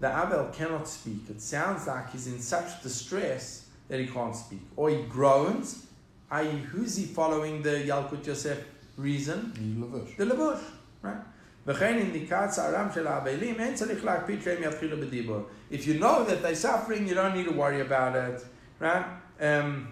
[0.00, 4.60] the Abel cannot speak, it sounds like he's in such distress that he can't speak.
[4.76, 5.86] Or he groans,
[6.30, 8.64] i.e., who's he following the Yalkut Yosef
[8.96, 9.52] reason?
[9.54, 10.16] The Levush.
[10.16, 10.62] The Levush,
[11.02, 11.18] right?
[15.70, 18.44] If you know that they're suffering, you don't need to worry about it,
[18.80, 19.06] right?
[19.40, 19.88] Um,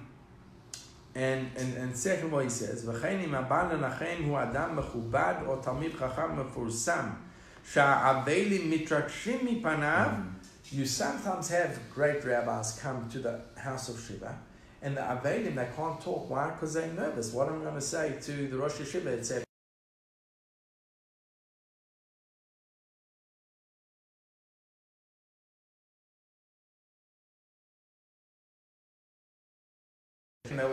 [1.15, 2.85] and, and, and second what he says,
[7.65, 9.19] Mm-hmm.
[10.71, 14.39] You sometimes have great rabbis come to the house of Shiva,
[14.81, 16.31] and the Avelim, they can't talk.
[16.31, 16.51] Why?
[16.51, 17.33] Because they're nervous.
[17.33, 19.45] What am I going to say to the Rosh Yeshiva, etc.?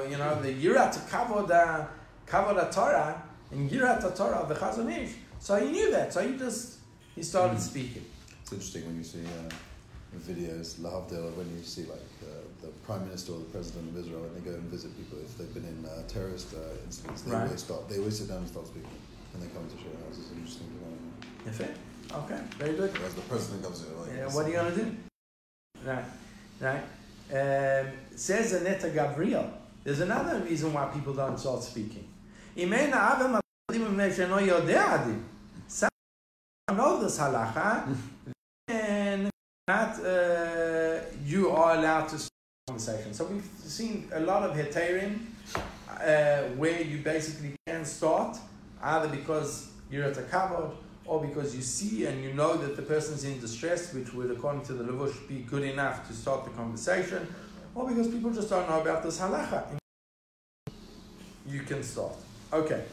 [0.09, 1.87] you know, the Yirat Kavoda, uh,
[2.27, 5.13] Kavoda Torah, and Yirat Torah of the Chazon Ish.
[5.39, 6.13] So he knew that.
[6.13, 6.78] So he just
[7.15, 7.61] he started Mm.
[7.71, 8.05] speaking.
[8.41, 9.49] It's interesting when you see uh,
[10.17, 12.27] videos, Lahavdil, when you see like uh,
[12.61, 15.37] the prime minister or the president of Israel, and they go and visit people, if
[15.37, 17.43] they've been in uh, terrorist uh, incidents, they Right.
[17.45, 18.89] always start, they always sit down and start speaking,
[19.33, 20.25] and they come to share houses.
[20.25, 21.13] It's interesting development.
[21.45, 21.75] If it?
[22.11, 22.91] Okay, very good.
[22.93, 24.95] The president comes in, like, Yeah, what are you going to do?
[25.85, 26.05] Right,
[26.59, 26.83] right.
[27.31, 29.47] Um, says Aneta Gabriel.
[29.83, 32.07] There's another reason why people don't start speaking.
[32.57, 32.95] Imena
[36.79, 37.93] know this halacha,
[38.67, 39.29] then
[39.67, 42.29] uh, you are allowed to start
[42.67, 43.13] conversation.
[43.13, 45.13] So we've seen a lot of heterim
[45.55, 48.37] uh, where you basically can start
[48.81, 49.51] either because
[49.91, 50.71] you're at a kavod
[51.05, 54.63] or because you see and you know that the person's in distress, which would, according
[54.69, 57.27] to the Levush, be good enough to start the conversation,
[57.75, 59.63] or because people just don't know about this halacha.
[61.45, 62.13] You can start.
[62.53, 62.83] Okay.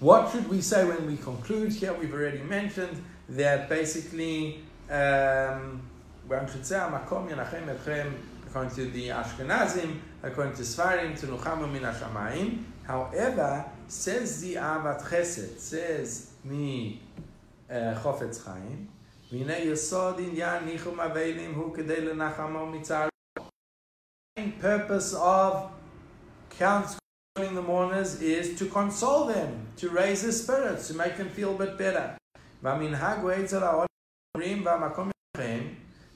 [0.00, 1.72] What should we say when we conclude?
[1.72, 5.82] Here we've already mentioned that basically um,
[6.28, 8.14] one should say, Yanachem
[8.46, 12.62] according to the Ashkenazim, according to Svarim, to Nuchamu Min Hashamayim.
[12.86, 17.00] However, says the Ahavat Chesed, says me,
[17.68, 18.88] uh, Chofetz Chaim,
[19.32, 23.08] והנה יסוד inyan ניחום אבלים hu כדי לנחמו mitzar.
[24.60, 25.70] Purpose of
[26.58, 26.98] counts
[27.37, 31.55] counseling the mourners is to console them, to raise their spirits, to make them feel
[31.55, 32.15] a bit better.
[32.63, 35.59] והמנהג הוא אצל העולים והמקום שלכם,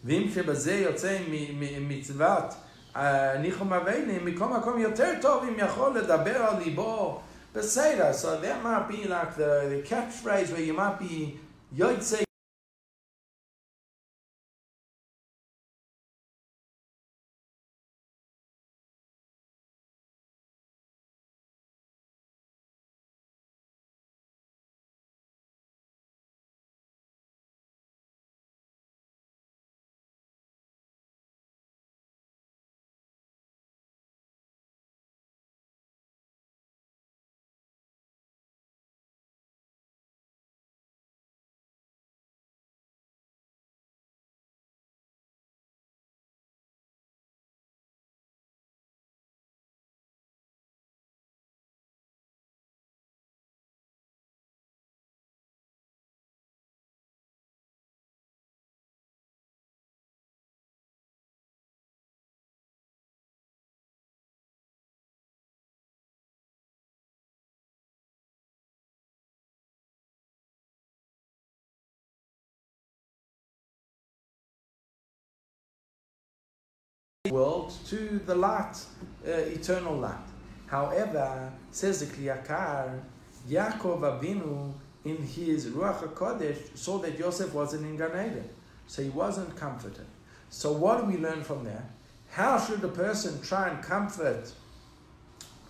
[0.04, 2.54] ואם שבזה יוצא מ- מ- מצוות
[2.96, 7.22] אה, ניחום אבלים, מכל מקום יותר טוב אם יכול לדבר על ליבו
[7.54, 8.12] בסדר.
[8.12, 11.38] So that might be like the, the catchphrase where you might be
[11.74, 12.18] יוצא
[77.31, 78.75] world to the light,
[79.25, 80.27] uh, eternal light.
[80.67, 82.99] However, says the Kli Yakar,
[83.49, 84.73] Yaakov Avinu
[85.05, 88.49] in his Ruach HaKodesh saw that Yosef wasn't in Gan Eden,
[88.89, 90.07] so he wasn't comforted.
[90.51, 91.89] So what do we learn from there?
[92.33, 94.53] How should a person try and comfort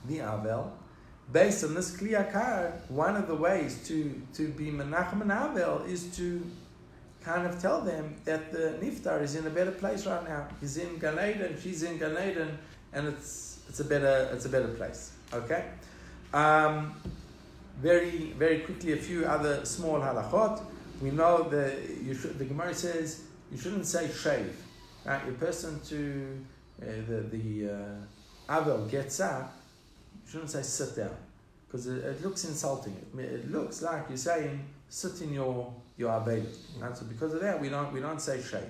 [0.08, 0.70] the Avel?
[1.30, 5.86] Based on this Kli Yakar, one of the ways to, to be Menachem and Avel
[5.86, 6.42] is to
[7.24, 10.48] kind of tell them that the Niftar is in a better place right now.
[10.60, 12.16] He's in Gan she's in Gan
[12.92, 15.12] and it's it's a better it's a better place.
[15.32, 15.64] Okay.
[16.34, 16.94] Um,
[17.80, 20.62] very very quickly, a few other small halachot.
[21.00, 24.56] We know the you should, the Gemara says you shouldn't say shave.
[25.04, 26.38] Right, a person to
[26.80, 29.52] uh, the the uh, avel gets up,
[30.24, 31.16] you shouldn't say sit down
[31.66, 32.94] because it, it looks insulting.
[33.18, 36.46] It, it looks like you're saying sit in your your abelim.
[36.80, 36.96] Right?
[36.96, 38.62] So because of that, we don't we don't say shame.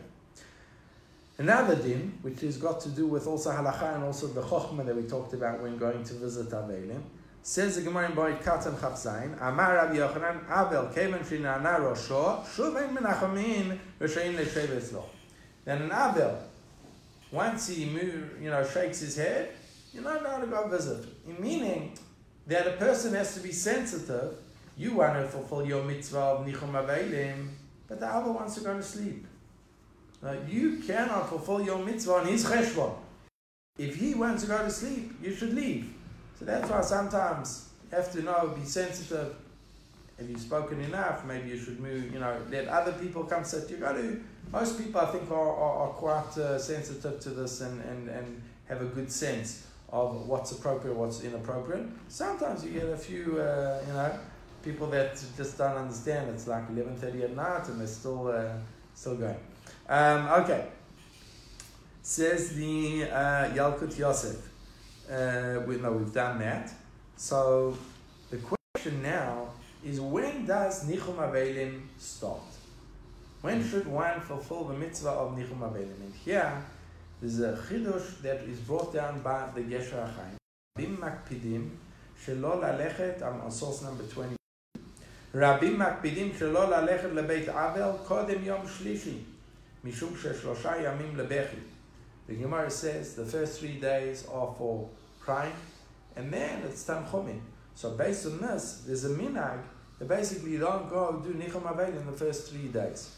[1.39, 4.95] Another din, which has got to do with also halacha and also the chokhmah that
[4.95, 7.03] we talked about when going to visit abelim,
[7.43, 12.97] says the Gemara in Moed Katan Chafzain, Amar Rabbi Yochanan, Avel kevan shinana rosho, shuvein
[12.97, 15.05] menachamin v'shein leshev etzlo.
[15.65, 16.37] Then an Avel,
[17.31, 19.51] once he move, you know shakes his head,
[19.93, 21.05] you're not allowed to go visit.
[21.41, 21.93] Meaning
[22.47, 24.35] that a person has to be sensitive
[24.77, 27.49] you want to fulfill your mitzvah of nichum avelim,
[27.89, 29.27] but the other wants to go to sleep.
[30.23, 32.95] Now, you cannot fulfill your mitzvah on his cheshbon.
[33.79, 35.93] If he wants to go to sleep, you should leave.
[36.39, 39.35] So that's why sometimes you have to know, be sensitive.
[40.19, 43.69] If you've spoken enough, maybe you should move, you know, let other people come sit.
[43.71, 47.61] You got to, most people I think are, are, are quite uh, sensitive to this
[47.61, 51.87] and, and, and have a good sense of what's appropriate, what's inappropriate.
[52.09, 54.19] Sometimes you get a few, uh, you know,
[54.63, 56.31] people that just don't understand.
[56.31, 58.53] It's like eleven thirty at night, and they're still uh,
[58.95, 59.37] still going.
[59.89, 60.69] Um, okay,
[62.03, 64.49] says the uh, Yalkut Yosef.
[65.11, 66.73] Uh, we know we've done that.
[67.17, 67.77] So
[68.31, 69.49] the question now
[69.85, 72.41] is when does Nichum Avelim start?
[73.41, 73.69] When hmm.
[73.69, 76.01] should one fulfill the mitzvah of Nichum Avelim?
[76.01, 76.65] And here
[77.21, 80.37] there's a chidush that is brought down by the Gesher HaChaim.
[80.77, 81.71] Bim makpidim
[82.25, 84.37] shelo lalechet am um, source number 20.
[85.36, 89.24] רבים מקפידים שלא ללכת לבית אבל קודם יום שלישי,
[89.84, 91.58] משום ששלושה ימים לבכי.
[92.30, 94.90] The Gemara says the first three days are for
[95.22, 95.56] crying,
[96.18, 97.40] and then it's Tanchumin.
[97.74, 99.60] So based on this, there's a minag
[99.98, 103.12] that basically you don't go do Nichum Avel in the first three days.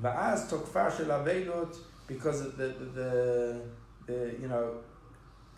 [0.00, 3.60] ואז תוקפה של אבלות, because the, the, the,
[4.06, 4.68] the you know,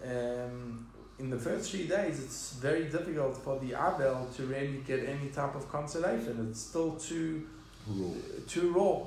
[0.02, 0.86] um,
[1.19, 5.29] in the first three days, it's very difficult for the Abel to really get any
[5.29, 6.47] type of consolation.
[6.49, 7.47] It's still too
[7.87, 8.11] Raw.
[8.47, 8.99] too raw.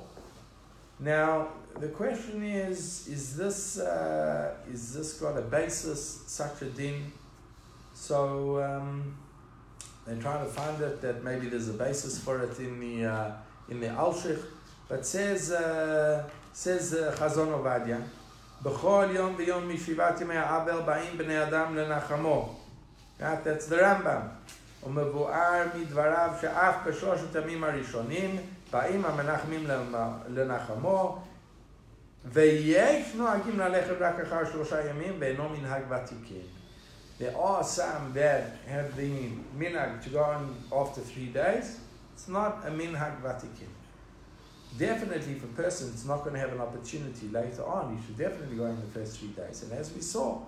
[0.99, 1.49] Now
[1.79, 7.13] the question is: Is this uh, is this got a basis, such a din?
[7.95, 9.17] So um,
[10.05, 13.33] they're trying to find it that maybe there's a basis for it in the uh,
[13.69, 14.43] in the Alshich,
[14.89, 18.03] but says uh, says uh, Chazon Ovadia.
[18.63, 22.57] בכל יום ויום משבעת ימי האבל באים בני אדם לנחמו.
[23.21, 23.25] The
[23.71, 24.41] Rambam.
[24.87, 28.37] ומבואר מדבריו שאף בשלושת הימים הראשונים
[28.73, 29.67] באים המנחמים
[30.29, 31.23] לנחמו
[32.25, 36.43] ויש נוהגים ללכת רק אחר שלושה ימים ואינו מנהג ותיקין.
[37.21, 39.11] There are some that have the
[39.59, 40.43] minhag to go on
[40.73, 41.81] after three days.
[42.15, 43.80] It's not a minhag vatikin.
[44.79, 48.17] Definitely, if a person is not going to have an opportunity later on, he should
[48.17, 49.63] definitely go in the first three days.
[49.65, 50.41] And as we saw,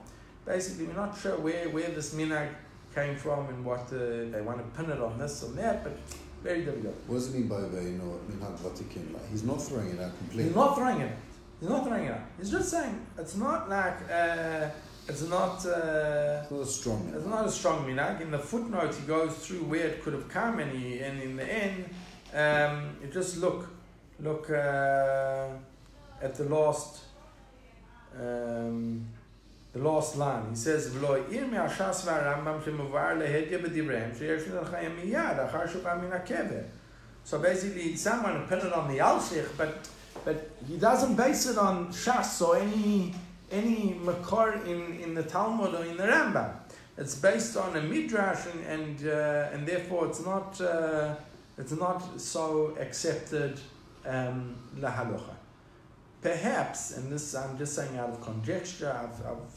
[0.47, 2.49] basically, we're not sure where, where this minhag
[2.95, 5.97] came from and what uh, they want to pin it on this or that, but
[6.43, 6.95] very difficult.
[7.07, 9.12] What does it mean by Veino Minhag Vatikin?
[9.12, 10.45] Like he's not throwing it out completely.
[10.45, 11.11] He's not throwing it.
[11.11, 11.16] out.
[11.61, 12.20] He's not throwing it out.
[12.39, 14.68] He's just saying it's not like uh,
[15.09, 15.64] it's not.
[15.66, 18.20] Uh, It's not a strong It's not a strong minhag.
[18.20, 21.37] In the footnote, he goes through where it could have come, and he, and in
[21.37, 21.85] the end,
[22.35, 23.68] um, you just look,
[24.21, 25.49] look uh,
[26.21, 27.03] at the last
[28.19, 29.07] um,
[29.73, 30.51] the last line.
[30.51, 36.03] He says, "V'lo ir me'ashas v'arambam shemuvar lehedya b'divrem sheyeshin al chayim miyad achar shukam
[36.03, 36.65] min hakever."
[37.25, 39.89] So basically, someone put it on the Alshich, but
[40.25, 43.15] but he doesn't base it on Shas or any
[43.51, 46.53] any makor in, in the Talmud or in the Rambam.
[46.99, 51.15] It's based on a midrash, and and, uh, and therefore it's not uh,
[51.59, 53.61] it's not so accepted
[54.07, 55.36] um, lahalocha.
[56.20, 58.90] Perhaps, and this I'm just saying out of conjecture.
[58.90, 59.50] I've, I've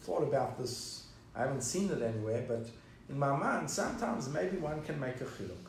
[0.00, 1.06] thought about this.
[1.34, 2.68] I haven't seen it anywhere, but
[3.08, 5.68] in my mind, sometimes maybe one can make a chiluk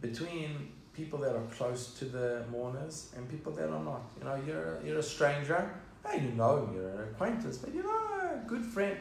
[0.00, 4.02] between people that are close to the mourners and people that are not.
[4.18, 5.70] You know, you're a, you're a stranger.
[6.06, 8.98] Hey, you know him, you're an acquaintance, but you're not a good friend.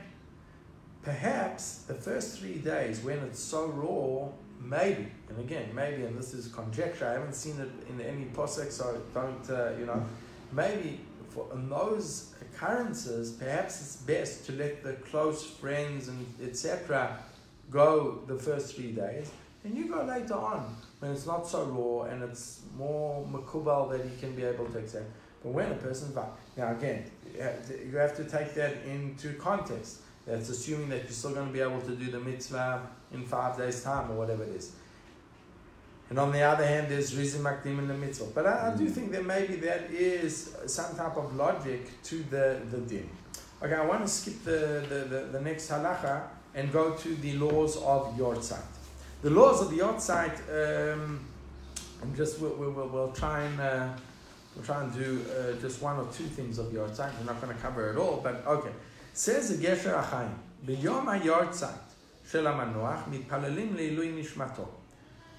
[1.04, 4.30] Perhaps the first three days when it's so raw,
[4.60, 8.72] maybe, and again, maybe, and this is conjecture, I haven't seen it in any posek,
[8.72, 10.04] so don't, uh, you know,
[10.52, 11.00] maybe
[11.30, 17.18] for in those occurrences, perhaps it's best to let the close friends and etc.
[17.70, 19.32] go the first three days,
[19.64, 24.02] and you go later on when it's not so raw and it's more makubal that
[24.04, 25.06] he can be able to accept.
[25.44, 27.44] But when a person's back, now again, you
[27.92, 30.02] you have to take that into context.
[30.28, 32.82] That's assuming that you're still going to be able to do the mitzvah
[33.14, 34.74] in five days' time or whatever it is.
[36.10, 38.28] And on the other hand, there's rizim makdim in the mitzvah.
[38.36, 42.60] But I, I do think that maybe that is some type of logic to the,
[42.70, 43.10] the din.
[43.64, 46.24] Okay, I want to skip the, the, the, the next halacha
[46.54, 48.62] and go to the laws of yortzeit.
[49.22, 51.26] The laws of the yortzeit, um,
[52.02, 53.90] and just we'll, we'll, we'll try and uh,
[54.56, 57.12] we'll try and do uh, just one or two things of yortzeit.
[57.18, 58.72] We're not going to cover it all, but okay
[59.18, 60.30] says the Gesher HaChaim,
[60.66, 61.72] ביום היורצייט
[62.32, 63.76] של המנוח מתפללים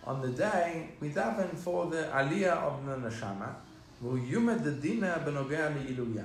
[0.05, 3.55] On the day, we daven for the aliyah of the neshama,
[4.03, 6.25] ויומד הדינא בנוגע לעילוייו.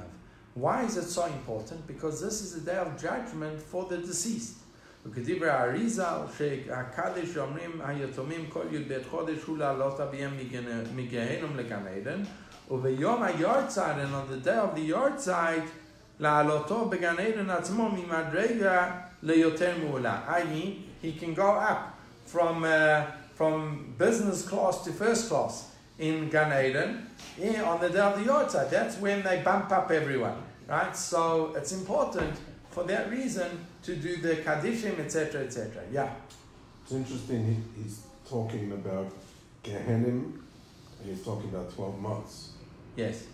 [0.55, 1.85] Why is it so important?
[1.85, 4.57] Because this is the day of judgment for the deceased.
[5.05, 10.37] וכדברי האריזל, שהקדיש אומרים היתומים כל י"ב חודש הוא לעלות אביהם
[10.95, 12.23] מגהנום לגן עדן,
[12.71, 15.82] וביום היורצייט, and on the day of the yortzeit,
[16.20, 20.22] לעלותו בגן עדן עצמו ממדרגה ליותר מעולה.
[20.28, 20.76] i.e.
[21.02, 21.94] he can go up
[22.26, 23.02] from, uh,
[23.36, 27.06] from business class to first class in Gan Eden
[27.38, 28.70] yeah, on the day of the Yortzeit.
[28.70, 30.38] That's when they bump up everyone,
[30.68, 30.96] right?
[30.96, 32.34] So it's important
[32.70, 33.48] for that reason
[33.82, 35.82] to do the Kaddishim, etc., etc.
[35.92, 36.10] Yeah.
[36.82, 39.12] It's interesting, he, he's talking about
[39.64, 40.32] Gehenim,
[41.00, 42.52] and he's talking about 12 months.
[42.96, 43.24] Yes.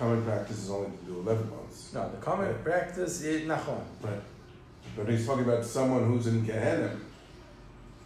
[0.00, 1.92] common practice is only to do 11 months.
[1.92, 2.64] No, the common Right.
[2.64, 3.82] practice is nachon.
[4.02, 4.22] Right.
[4.96, 6.90] But he's talking about someone who's in Gehenna.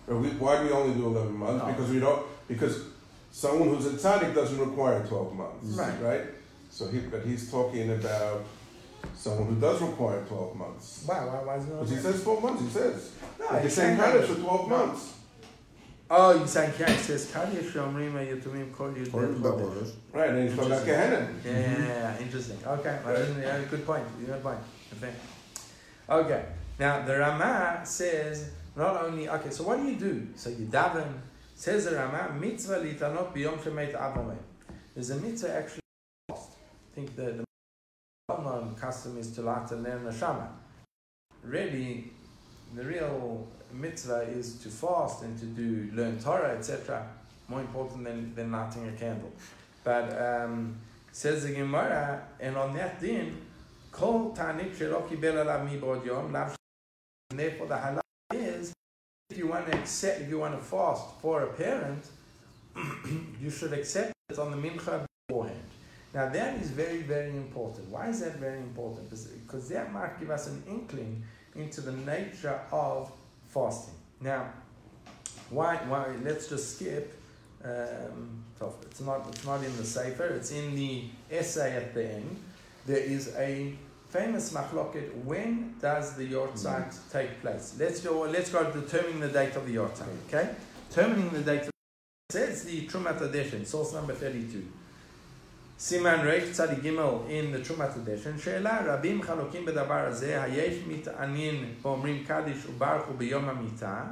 [0.08, 1.64] We, why do we only do 11 months?
[1.64, 1.72] No.
[1.72, 2.80] Because we don't, because
[3.30, 5.66] someone who's in tzaddik doesn't require 12 months.
[5.78, 6.02] Right.
[6.02, 6.24] Right?
[6.68, 8.42] So he, but he's talking about
[9.14, 11.04] someone who does require 12 months.
[11.06, 11.24] Why?
[11.24, 11.44] Why?
[11.44, 11.70] Why is it?
[11.70, 13.12] Because he says 12 months, he says.
[13.38, 14.76] No, the he's same for 12 No.
[14.78, 15.12] months.
[16.16, 19.80] Oh, you're saying yeah, it says Kaddish Shomrim Yatumim Kol Yud Or Del that Chodesh.
[19.80, 21.28] was Right, and he's talking about Gehenna.
[21.44, 22.58] Yeah, yeah, yeah, interesting.
[22.64, 24.06] Okay, I didn't- yeah, good point.
[24.24, 24.58] Good point.
[24.92, 25.14] I think.
[26.08, 26.44] Okay,
[26.78, 29.50] now the Rama says not only okay.
[29.50, 30.28] So what do you do?
[30.36, 31.10] So you daven.
[31.56, 34.36] Says the Rama, mitzvah litanot biyom shemet avomei.
[34.94, 35.80] There's a mitzvah actually.
[36.30, 36.36] I
[36.94, 37.44] think the, the
[38.28, 40.46] well-known custom is to light a ner neshama.
[41.42, 42.12] Really,
[42.74, 47.06] the real mitzvah is to fast and to do learn Torah, etc.
[47.48, 49.32] More important than, than lighting a candle.
[49.82, 50.76] But um,
[51.12, 53.36] says the Gemara, and on that din,
[53.92, 54.78] kol tanit
[56.06, 56.36] yom
[57.30, 58.00] and therefore the halal
[58.32, 58.72] is
[59.30, 62.04] if you want to accept, if you want to fast for a parent,
[63.40, 65.62] you should accept it on the mincha beforehand.
[66.12, 67.88] Now that is very, very important.
[67.88, 69.10] Why is that very important?
[69.10, 71.24] Because that might give us an inkling
[71.56, 73.10] into the nature of
[73.48, 73.94] fasting.
[74.20, 74.50] Now,
[75.50, 75.76] why?
[75.88, 76.14] Why?
[76.22, 77.14] Let's just skip.
[77.64, 78.44] Um,
[78.82, 79.26] it's not.
[79.28, 80.24] It's not in the sefer.
[80.24, 82.36] It's in the essay at the end.
[82.86, 83.74] There is a
[84.08, 85.24] famous machloket.
[85.24, 87.74] When does the yortzeit take place?
[87.78, 88.20] Let's go.
[88.22, 90.06] Let's go determining the date of the yortzeit.
[90.28, 90.50] Okay,
[90.90, 91.62] determining the date.
[91.62, 91.70] Of
[92.30, 94.66] says the Trumat HaDeshen, source number thirty-two.
[95.79, 96.87] סימן ריק צדי ג'
[97.27, 103.49] in the תרומת הדשן, שאלה רבים חלוקים בדבר הזה, היש מתעניין ואומרים קדיש וברכו ביום
[103.49, 104.03] המיטה,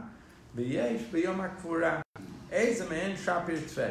[0.56, 2.00] ויש ביום הקבורה.
[2.52, 3.88] איזה מהן שפיר תפה?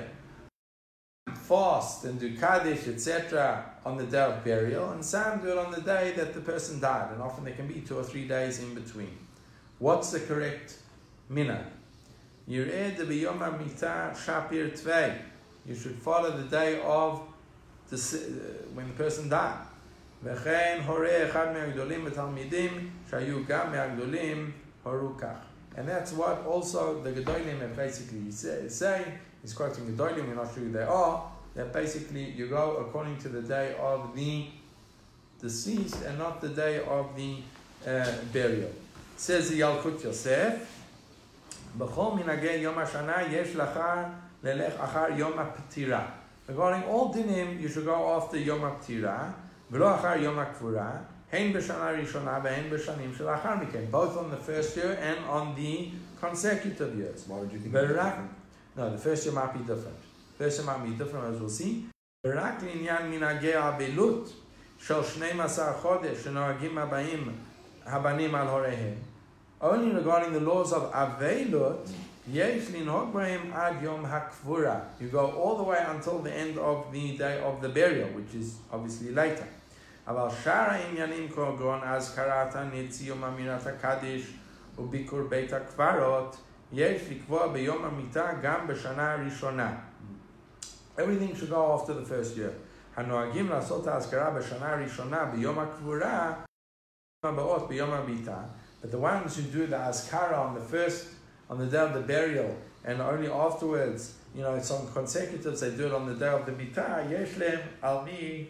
[1.49, 5.71] Fast and do Kaddish, etc., on the day of burial, and some do it on
[5.71, 8.59] the day that the person died, and often there can be two or three days
[8.59, 9.17] in between.
[9.79, 10.75] What's the correct
[11.31, 11.67] minhag?
[12.49, 13.95] Yireh de biyom hamita
[14.25, 15.19] shapir tvei.
[15.67, 17.21] You should follow the day of
[17.91, 18.19] the, s- uh,
[18.75, 19.67] when the person died.
[20.25, 24.51] וכן הורה אחד מהגדולים בתלמידים שהיו גם מהגדולים
[24.83, 25.37] הורו כך.
[25.77, 29.05] And that's what also the Gedolim have basically say, say
[29.43, 31.23] he's quoting Gedolim, we're not sure who they are,
[31.55, 34.47] that basically you go according to the day of the
[35.43, 37.33] deceased and not the day of the
[37.87, 38.73] uh, burial.
[39.19, 40.53] Says the Yalkut Yosef,
[41.79, 43.81] בכל מנהגי יום השנה יש לך
[44.45, 46.07] ללך אחר יום הפטירה.
[46.51, 49.31] Regarding all dinim, you should go after יום הפטירה,
[49.71, 50.91] ולא אחר יום הקבורה,
[51.33, 55.91] הן בשנה הראשונה והן בשנים שלאחר מכן, both on the first year and on the
[56.25, 57.29] consecutive years.
[57.29, 57.73] Why would you think?
[57.73, 58.31] But it's Iraq- different?
[58.77, 59.99] No, the first year might be different.
[60.39, 61.87] First year might be different as we'll see.
[62.27, 64.33] ורק לעניין מנהגי האבלות
[64.79, 67.33] של 12 חודש שנוהגים הבאים,
[67.87, 68.95] הבנים על הוריהם.
[69.63, 71.89] Only regarding the laws of אבלות,
[72.33, 74.81] יש לנהוג בהם עד יום הקבורה.
[75.01, 78.35] You go all the way until the end of the day of the burial, which
[78.35, 79.47] is obviously later.
[80.07, 84.33] אבל שאר העניינים כגון אזכרת הנצי יום אמירת הקדיש
[84.79, 86.37] וביקור בית הקברות,
[86.73, 89.77] יש לקבוע ביום המיטה גם בשנה הראשונה.
[90.99, 92.53] Everything should go after the first year.
[92.97, 96.33] הנוהגים לעשות האזכרה בשנה הראשונה ביום הקבורה,
[97.25, 98.39] הבאות ביום המיטה.
[98.83, 101.07] But the ones who do the azkara on the first,
[101.52, 105.88] on the day of the burial, and only afterwards, you know, some consecutives, they do
[105.88, 108.48] it on the day of the mitah, yeshlem, almi,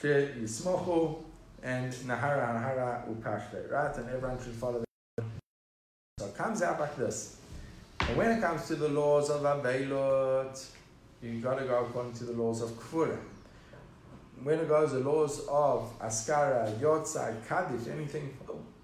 [0.00, 1.18] she yismochu,
[1.64, 3.96] and nahara, nahara, upashle, right?
[3.96, 4.84] And everyone should follow
[5.18, 5.24] that.
[6.18, 7.38] So it comes out like this.
[8.00, 10.64] And when it comes to the laws of Avelot,
[11.20, 13.18] you've got to go according to the laws of Kfura.
[14.44, 18.36] When it goes the laws of Azkara, Yotza, Kaddish, anything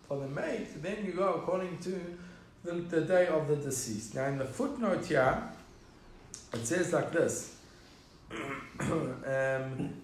[0.08, 2.18] for the mate, then you go according to
[2.64, 4.14] the, the day of the deceased.
[4.14, 5.42] Now in the footnote here,
[6.52, 7.56] it says like this.
[8.80, 9.22] um,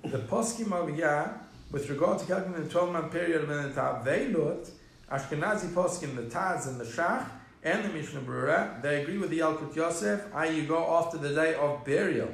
[0.03, 1.41] the poskim over here,
[1.71, 4.71] with regard to calculating the 12 month period of the Avelot,
[5.11, 7.27] Ashkenazi poskim, the Taz and the Shach,
[7.63, 10.57] and the Mishnah Brura, they agree with the Yalkut Yosef, i.e.
[10.57, 12.31] you go after the day of burial.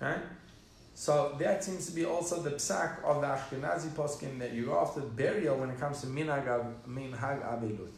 [0.00, 0.20] Right?
[0.94, 4.80] So that seems to be also the psak of the Ashkenazi poskim that you go
[4.80, 6.46] after burial when it comes to minhag,
[6.88, 7.92] minhag avilut.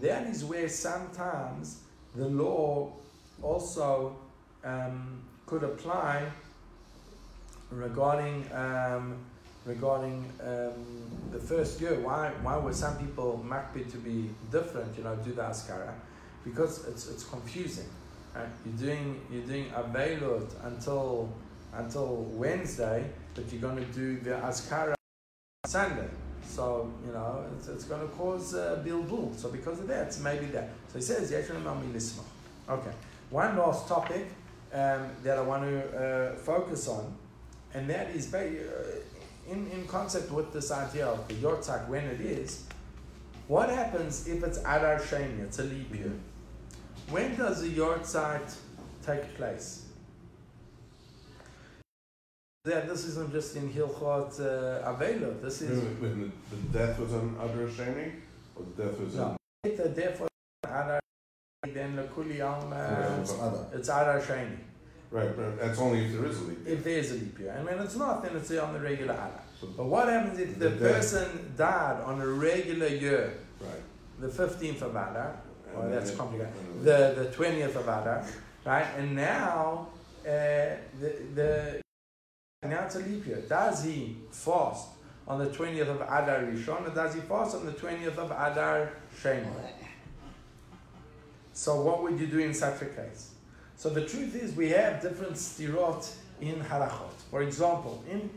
[0.00, 1.80] That is where sometimes
[2.14, 2.92] the law
[3.42, 4.16] also
[4.64, 6.24] um, could apply
[7.70, 9.16] regarding um,
[9.64, 11.98] regarding um, the first year.
[12.00, 14.96] Why why were some people makbid to be different?
[14.96, 15.92] You know, do the azkara
[16.44, 17.88] because it's it's confusing.
[18.34, 18.48] Right?
[18.64, 21.32] You're doing you're doing avelot until
[21.76, 26.08] until Wednesday, but you're going to do the Azkara on Sunday.
[26.46, 29.36] So, you know, it's, it's going to cause uh, bilbul.
[29.36, 30.70] So because of that, it's maybe that.
[30.88, 31.32] So he says.
[32.68, 32.90] Okay.
[33.30, 34.26] One last topic
[34.72, 37.14] um, that I want to uh, focus on,
[37.72, 38.38] and that is uh,
[39.50, 42.64] in, in concept with this idea of the Yortzeit when it is.
[43.48, 46.12] What happens if it's Adar Sheni, it's a leap year?
[47.10, 48.54] When does the Yortzeit
[49.04, 49.83] take place?
[52.64, 55.38] That this isn't just in Hilchot uh, Avela.
[55.42, 58.12] This is When the, the death was on Adar Sheni,
[58.56, 59.22] or the death was No.
[59.24, 59.36] on.
[59.62, 60.28] the therefore
[60.64, 60.98] Adar
[61.74, 63.18] then Lakuli Alma.
[63.20, 63.66] It's other.
[63.74, 64.56] It's Adar Sheni.
[65.10, 66.66] Right, but that's only if there is a leap.
[66.66, 66.74] year.
[66.74, 69.42] If there's a leap year, and when it's not, then it's on the regular Adar.
[69.60, 70.92] So, But what happens if the The death.
[70.96, 73.82] person died on a regular year, right.
[74.20, 75.36] the fifteenth of Adar?
[75.74, 76.54] Well, that's complicated.
[76.82, 78.24] the the twentieth of Adar,
[78.64, 78.86] right?
[78.96, 79.88] And now
[80.24, 80.30] uh,
[81.00, 81.83] the the
[82.66, 83.42] now it's a leap year.
[83.48, 84.88] Does he fast
[85.26, 88.92] on the twentieth of Adar Rishon, or does he fast on the twentieth of Adar
[89.20, 89.46] Sheni?
[91.52, 93.30] So what would you do in such a case?
[93.76, 97.12] So the truth is we have different stirot in halachot.
[97.30, 98.30] For example, in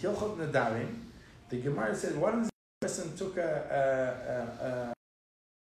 [0.00, 0.96] Hilchot Nadarim,
[1.48, 4.92] the Gemara says, what if person took a,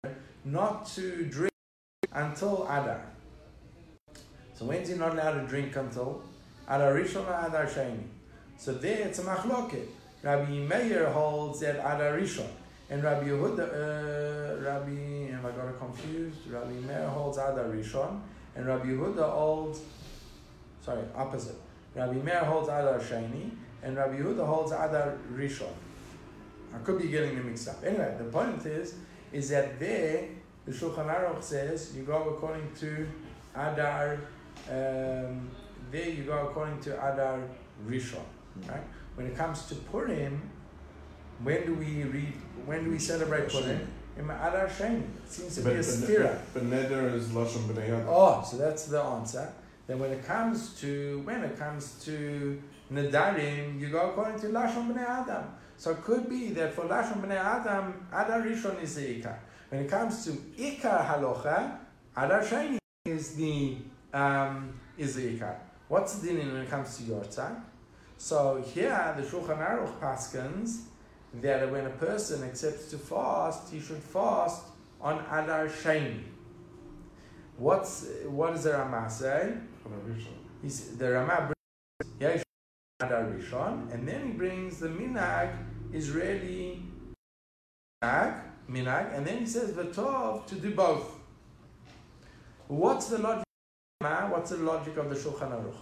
[0.04, 0.10] a, a, a
[0.44, 1.52] not to drink
[2.12, 3.04] until Adar?
[4.54, 6.22] So when's he not allowed to drink until?
[6.68, 8.04] Adar Rishon and Adar Sheni?
[8.56, 9.86] So there it's a machloket.
[10.22, 12.48] Rabbi Meir holds that Adar Rishon.
[12.90, 16.50] And Rabbi Yehuda, uh, Rabbi, have I got confused?
[16.50, 18.20] Rabbi Meir holds Adar Rishon,
[18.54, 19.80] and Rabbi Yehuda holds,
[20.82, 21.56] sorry, opposite.
[21.94, 23.50] Rabbi Meir holds Adar Sheni,
[23.82, 25.72] and Rabbi Yehuda holds Adar Rishon.
[26.74, 27.82] I could be getting them mixed up.
[27.84, 28.96] Anyway, the point is,
[29.32, 30.28] is that there,
[30.66, 33.06] the Shulchan Aruch says, you go according to
[33.54, 34.18] Adar,
[34.70, 35.50] um,
[35.94, 37.38] there you go according to Adar
[37.86, 38.26] Rishon,
[38.68, 38.82] right?
[39.14, 40.42] When it comes to Purim,
[41.44, 42.34] when do we read?
[42.66, 43.86] When do we celebrate Purim?
[44.18, 45.02] In Adar Sheni.
[45.02, 46.38] It seems to But, be a but, stira.
[46.52, 48.06] but, but neder is lashon b'nei Adam.
[48.08, 49.52] Oh, so that's the answer.
[49.86, 52.60] Then when it comes to when it comes to
[52.92, 55.44] Nadarim, you go according to Lashon Bnei Adam.
[55.76, 59.36] So it could be that for Lashon Bnei Adam, Adar Rishon is the Ikar.
[59.68, 61.76] When it comes to Ikar Halocha,
[62.16, 63.76] Adar Sheni is the
[64.12, 65.56] um, is the Ikar.
[65.88, 67.60] What's the din when it comes to Yortzeit?
[68.16, 70.82] So here the Shulchan Aruch paskins
[71.42, 74.62] that when a person accepts to fast, he should fast
[75.00, 76.22] on Adar Sheni.
[77.58, 79.54] What's what does the Rama say?
[80.62, 81.52] He's, the Rama
[82.00, 82.42] brings Yesh
[83.00, 85.50] Adar Rishon, and then he brings the Minag
[85.92, 86.82] Israeli
[88.02, 91.12] Minag, Minag, and then he says V'tov to do both.
[92.68, 93.44] What's the logic?
[94.04, 95.74] What's the logic of the Shulchan Aruch?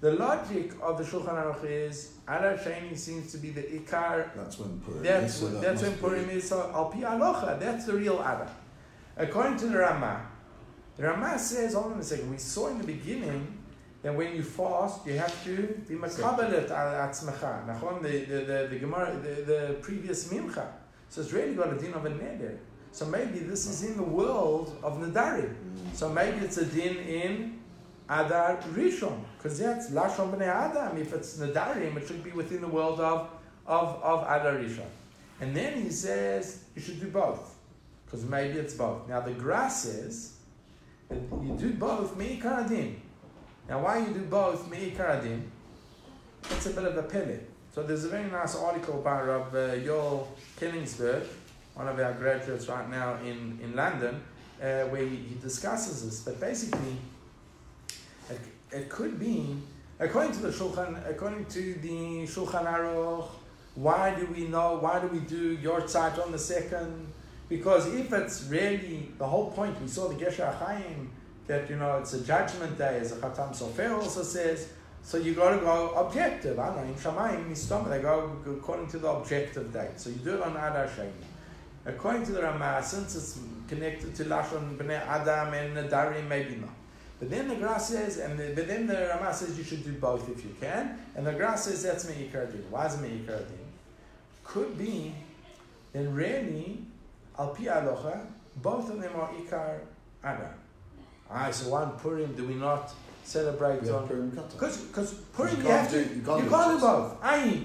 [0.00, 4.58] The logic of the Shulchan Aruch is Adar Sheni seems to be the Ikar That's
[4.58, 5.40] when Purim that's, is.
[5.40, 7.58] So that that's when Purim is al pi alocha.
[7.58, 8.48] That's the real Adar.
[9.16, 10.24] According to the Rama,
[10.96, 13.58] the Rama says, hold on a second, we saw in the beginning
[14.02, 15.56] that when you fast, you have to
[15.88, 17.66] be makabelet al atzmecha.
[17.66, 20.66] Nachon, the, the, the, the, Gemara, the, the previous mincha.
[21.08, 22.58] So it's really got a din of a neder.
[22.92, 25.54] So maybe this is in the world of Nadarim.
[25.92, 27.58] So maybe it's a din in
[28.08, 30.96] Adar Rishon, because that's Lashon Bnei Adam.
[30.96, 33.28] If it's Nadarim, it should be within the world of,
[33.66, 34.86] of, of Adar Rishon.
[35.40, 37.54] And then he says you should do both,
[38.04, 39.08] because maybe it's both.
[39.08, 40.36] Now the Gra says
[41.08, 43.00] that you do both Me'ikar Adin.
[43.68, 45.50] Now why you do both Me'ikar Adin?
[46.50, 47.38] It's a bit of a pele.
[47.74, 50.26] So there's a very nice article by Rav uh, Yoel
[50.58, 51.24] Killingsberg,
[51.78, 54.20] one of our graduates right now in, in London,
[54.60, 56.22] uh, where he, discusses this.
[56.22, 56.96] But basically,
[58.28, 58.40] it,
[58.72, 59.56] it could be,
[60.00, 63.28] according to the Shulchan, according to the Shulchan Aruch,
[63.76, 67.12] why do we know, why do we do yortzeit on the second?
[67.48, 71.12] Because if it's really the whole point, we saw the Gesher Chaim,
[71.46, 74.68] that, you know, it's a judgment day, as the Khatam Sofer also says,
[75.04, 76.58] so you got to go objective.
[76.58, 79.92] I know, in Shamayim, Mistoma, they go according to the objective date.
[79.96, 81.27] So you do it on Adar Sheni.
[81.88, 86.74] According to the Ramah, since it's connected to Lashon Bnei Adam and Nadarim, maybe not.
[87.18, 89.92] But then the Gra says, and the, but then the Ramah says you should do
[89.94, 92.64] both if you can, and the Gra says that's Me'ikar Din.
[92.70, 93.66] Why is Me'ikar Din?
[94.44, 95.14] Could be,
[95.92, 96.82] then really,
[97.38, 98.20] Al Pi Alocha,
[98.56, 99.80] both of them are Ikar
[100.22, 100.54] Adar.
[101.30, 102.92] Ah, so one Purim, do we not
[103.24, 106.38] celebrate We on Purim because Purim You you, can't have to do- you you can't
[106.40, 106.80] can't, do both.
[106.80, 107.18] both.
[107.22, 107.62] I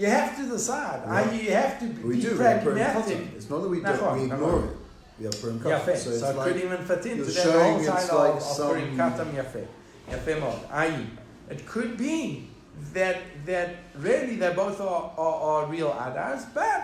[0.00, 1.06] you have to decide.
[1.06, 1.26] Right.
[1.26, 2.08] I you have to be do.
[2.08, 3.18] We pragmatic.
[3.36, 4.76] It's not that we, don't, we ignore it.
[5.18, 5.96] We have Purim Yeah, Katan.
[5.98, 8.68] So So, like could even fit into you're that showing whole it's like of, some-
[8.70, 9.66] Purim Katan Yafe.
[10.10, 10.58] Yafe mod.
[10.72, 11.06] I
[11.50, 12.48] it could be
[12.94, 16.80] that that really they both are, are, are real adars, but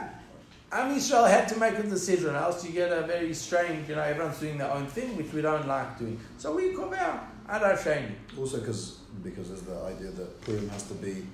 [0.72, 4.02] Am Yisrael had to make a decision, else you get a very strange, you know,
[4.02, 6.18] everyone's doing their own thing, which we don't like doing.
[6.38, 8.12] So we come out, Adar Sheni.
[8.36, 11.24] Also, because because there's the idea that Purim has to be,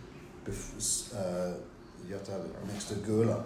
[0.47, 1.55] bef- uh,
[2.09, 3.43] you have to have it next to Geula.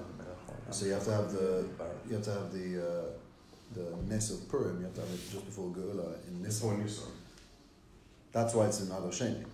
[0.70, 1.64] So you have to have the
[2.09, 3.04] you have to have the uh,
[3.74, 4.78] the Ness of Purim.
[4.78, 6.88] You have to have it just before Geula in This Nisan.
[6.88, 7.02] saw.
[8.32, 9.44] That's why it's in Adar Sheni.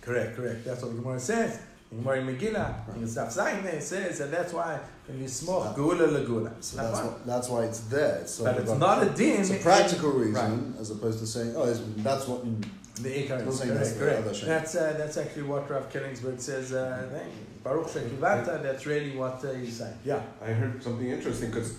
[0.00, 0.64] Correct, correct.
[0.64, 1.60] That's what the Gemara says.
[1.92, 6.52] In Gemara in Megillah, in Zayin, says, and that's why when you smoke, Geula LaGeula.
[6.62, 8.18] So that's why, that's why it's there.
[8.22, 9.40] It's But it's not a din.
[9.40, 10.80] It's a practical reason, Right.
[10.80, 11.66] as opposed to saying, oh,
[11.98, 12.42] that's what.
[12.44, 12.64] In,
[12.96, 14.26] The is correct, that's the correct.
[14.26, 14.46] other.
[14.46, 16.72] That's, uh, that's actually what Rav Killingsburg says.
[16.72, 17.32] Uh, thing.
[17.62, 19.98] Baruch Shekivata, that's really what uh, he's saying.
[20.04, 20.22] Yeah.
[20.42, 21.78] I heard something interesting because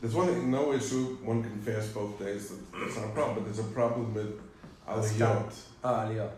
[0.00, 3.58] there's one no issue, one can fast both days, that's not a problem, but there's
[3.58, 4.40] a problem with
[4.86, 5.54] aliyot.
[5.84, 6.28] Ah, yeah.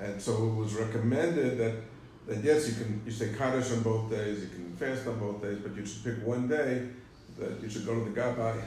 [0.00, 1.74] And so it was recommended that,
[2.26, 5.42] that yes, you can, you say Kaddish on both days, you can fast on both
[5.42, 6.88] days, but you should pick one day
[7.38, 8.60] that you should go to the Gabbai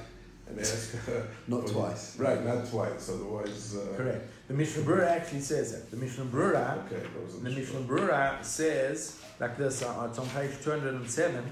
[0.48, 0.96] and ask.
[1.48, 2.18] not twice.
[2.20, 3.76] Right, not twice, otherwise.
[3.78, 4.30] Uh, Correct.
[4.48, 5.90] The Mishnah Brura actually says that.
[5.90, 7.02] The Mishnah Brura, Okay,
[7.42, 9.82] the the Mishnah Brura says like this.
[9.82, 11.44] Uh, it's on page two hundred and seven.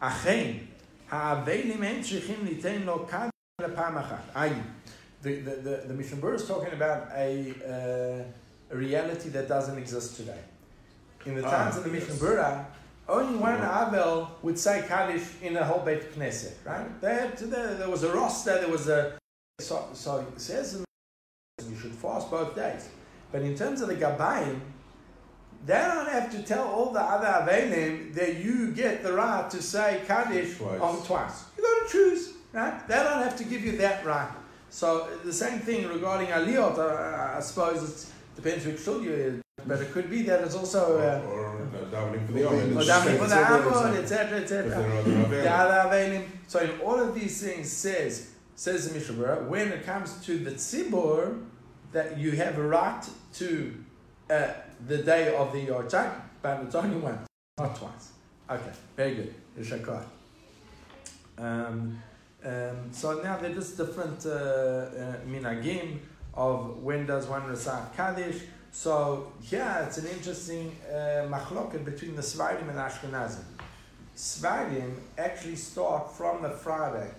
[0.00, 0.60] Achein
[1.08, 3.30] ha'avelim en shechin litain lo kad
[3.60, 4.20] lepam achat.
[4.34, 4.62] Ayi.
[5.22, 8.24] The, the, the, the Mishnah Brura is talking about a,
[8.70, 10.38] uh, a reality that doesn't exist today.
[11.24, 12.22] In the Ah, times of the Mishnah yes.
[13.08, 13.60] Only one.
[13.60, 17.00] Avel would say Kaddish in the whole Beit Knesset, right?
[17.00, 19.18] They had there, there was a roster, there was a.
[19.60, 20.84] So, so it says
[21.68, 22.88] you should fast both days.
[23.32, 24.60] But in terms of the Gabayim,
[25.64, 29.62] they don't have to tell all the other Avelim that you get the right to
[29.62, 30.80] say Kaddish Twice.
[30.80, 31.44] on twice.
[31.56, 32.88] You got to choose, right?
[32.88, 34.30] They don't have to give you that right.
[34.70, 39.80] So the same thing regarding Aliyot, uh, I suppose it depends which shul you're but
[39.80, 40.98] it could be that it's also.
[40.98, 41.45] Uh,
[41.84, 45.28] davening for the Or or davening for the separate, etc., etc.
[45.28, 46.24] The other Avelim.
[46.46, 50.52] So in all of these things says says the Mishnah when it comes to the
[50.52, 51.42] tzibur,
[51.92, 53.04] that you have a right
[53.34, 53.74] to
[54.30, 54.48] uh,
[54.86, 56.12] the day of the Yortzeit,
[56.42, 58.12] but it's only once, not twice.
[58.50, 59.34] Okay, very good.
[59.58, 60.04] Yeshakar.
[61.38, 62.02] Um,
[62.44, 65.98] um, so now there is different uh, uh, minagim
[66.34, 68.42] of when does one recite Kaddish.
[68.75, 73.43] So here it's an interesting uh, machloket between the Svardim and Ashkenazim.
[74.15, 77.11] Svardim actually start from the Friday.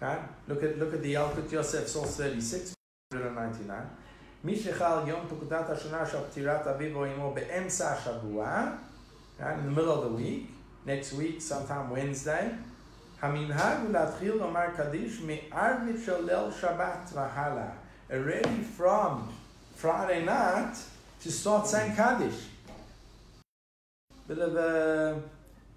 [0.00, 0.20] Right?
[0.48, 2.74] Look at look at the Yalkut Yosef source 36,
[3.12, 3.86] 199.
[4.44, 8.72] מי שחל יום פקודת השנה של פטירת אביו או אמו באמצע השבוע,
[9.40, 10.50] right, in the middle of the week,
[10.86, 12.54] next week, sometime Wednesday,
[13.22, 17.68] המנהג הוא להתחיל לומר קדיש מערבית של ליל שבת והלאה.
[18.10, 19.32] Already from
[19.81, 20.75] Friday night
[21.23, 22.39] to start saying Kaddish.
[24.27, 25.19] Bit of a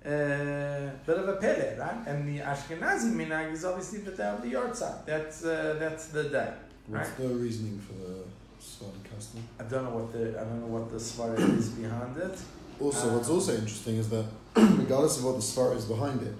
[0.04, 2.06] uh, bit of a pele, right?
[2.06, 5.06] And the Ashkenazi minag is obviously the day of the Yortzeit.
[5.06, 6.52] That's uh, that's the day.
[6.86, 7.16] What's Right.
[7.16, 8.16] the reasoning for the
[8.60, 9.40] Swan custom?
[9.58, 12.38] I don't know what the I don't know what the svara is behind it.
[12.80, 14.26] Also, what's Um, also interesting is that
[14.82, 16.34] regardless of what the svara is behind it,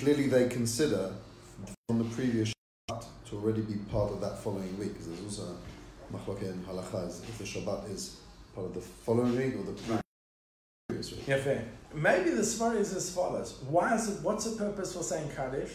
[0.00, 1.12] clearly they consider
[1.86, 2.52] from the previous
[2.88, 4.92] to already be part of that following week.
[4.94, 5.54] Because there's also
[6.12, 8.16] machloke in halacha is if the Shabbat is
[8.54, 10.02] part of the following week or the
[10.88, 11.28] previous week.
[11.28, 11.64] Yeah, fair.
[11.94, 13.58] Maybe the svara is as follows.
[13.68, 14.22] Why is it?
[14.22, 15.72] What's the purpose for saying Kaddish?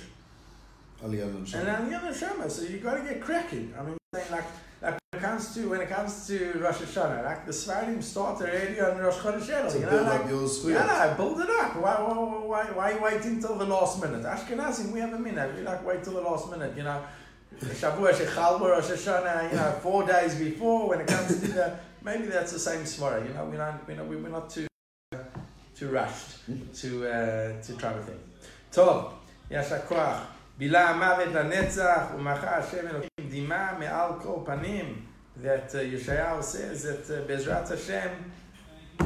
[1.04, 1.66] Aliyah and And Shabbat.
[1.66, 3.74] then the other Shema, so you've got to get cracking.
[3.78, 4.46] I mean, saying like,
[4.82, 8.42] like when it comes to when it comes to Rosh Hashanah, like the Svardim start
[8.42, 11.50] already on Rosh Chodesh To you know, build like, up your yeah, no, build it
[11.50, 11.76] up.
[11.76, 14.24] Why, why, why, why are you waiting till the last minute?
[14.24, 15.56] Ashkenazim, we have a minute.
[15.58, 17.02] We like wait till the last minute, you know.
[17.81, 20.89] Shavua Shechal Rosh Hashanah, you know, four days before.
[20.91, 23.27] When it comes to the, maybe that's the same svara.
[23.27, 24.67] You know, we don't, you know, we- we're not too,
[25.79, 26.31] too rushed
[26.81, 28.21] to uh, to try to think.
[28.73, 29.13] טוב,
[29.51, 30.19] יש הכוח.
[30.59, 35.05] בילה המוות לנצח, ומחה השם אלוקים דמעה מעל כל פנים.
[35.43, 38.11] That uh, Yeshayahu says that uh, Bezrat Hashem,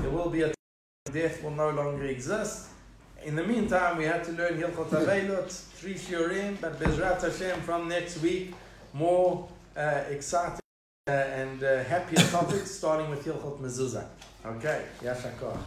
[0.00, 2.68] there will be a time death will no longer exist.
[3.26, 7.88] In the meantime, we had to learn Hilchot Avelot, three shiurim, but Bezrat Hashem from
[7.88, 8.53] next week,
[8.93, 10.59] more uh, exciting
[11.07, 14.05] uh, and uh, happier topics, starting with Hilchot Mezuzah.
[14.45, 15.57] Okay, Yashakor.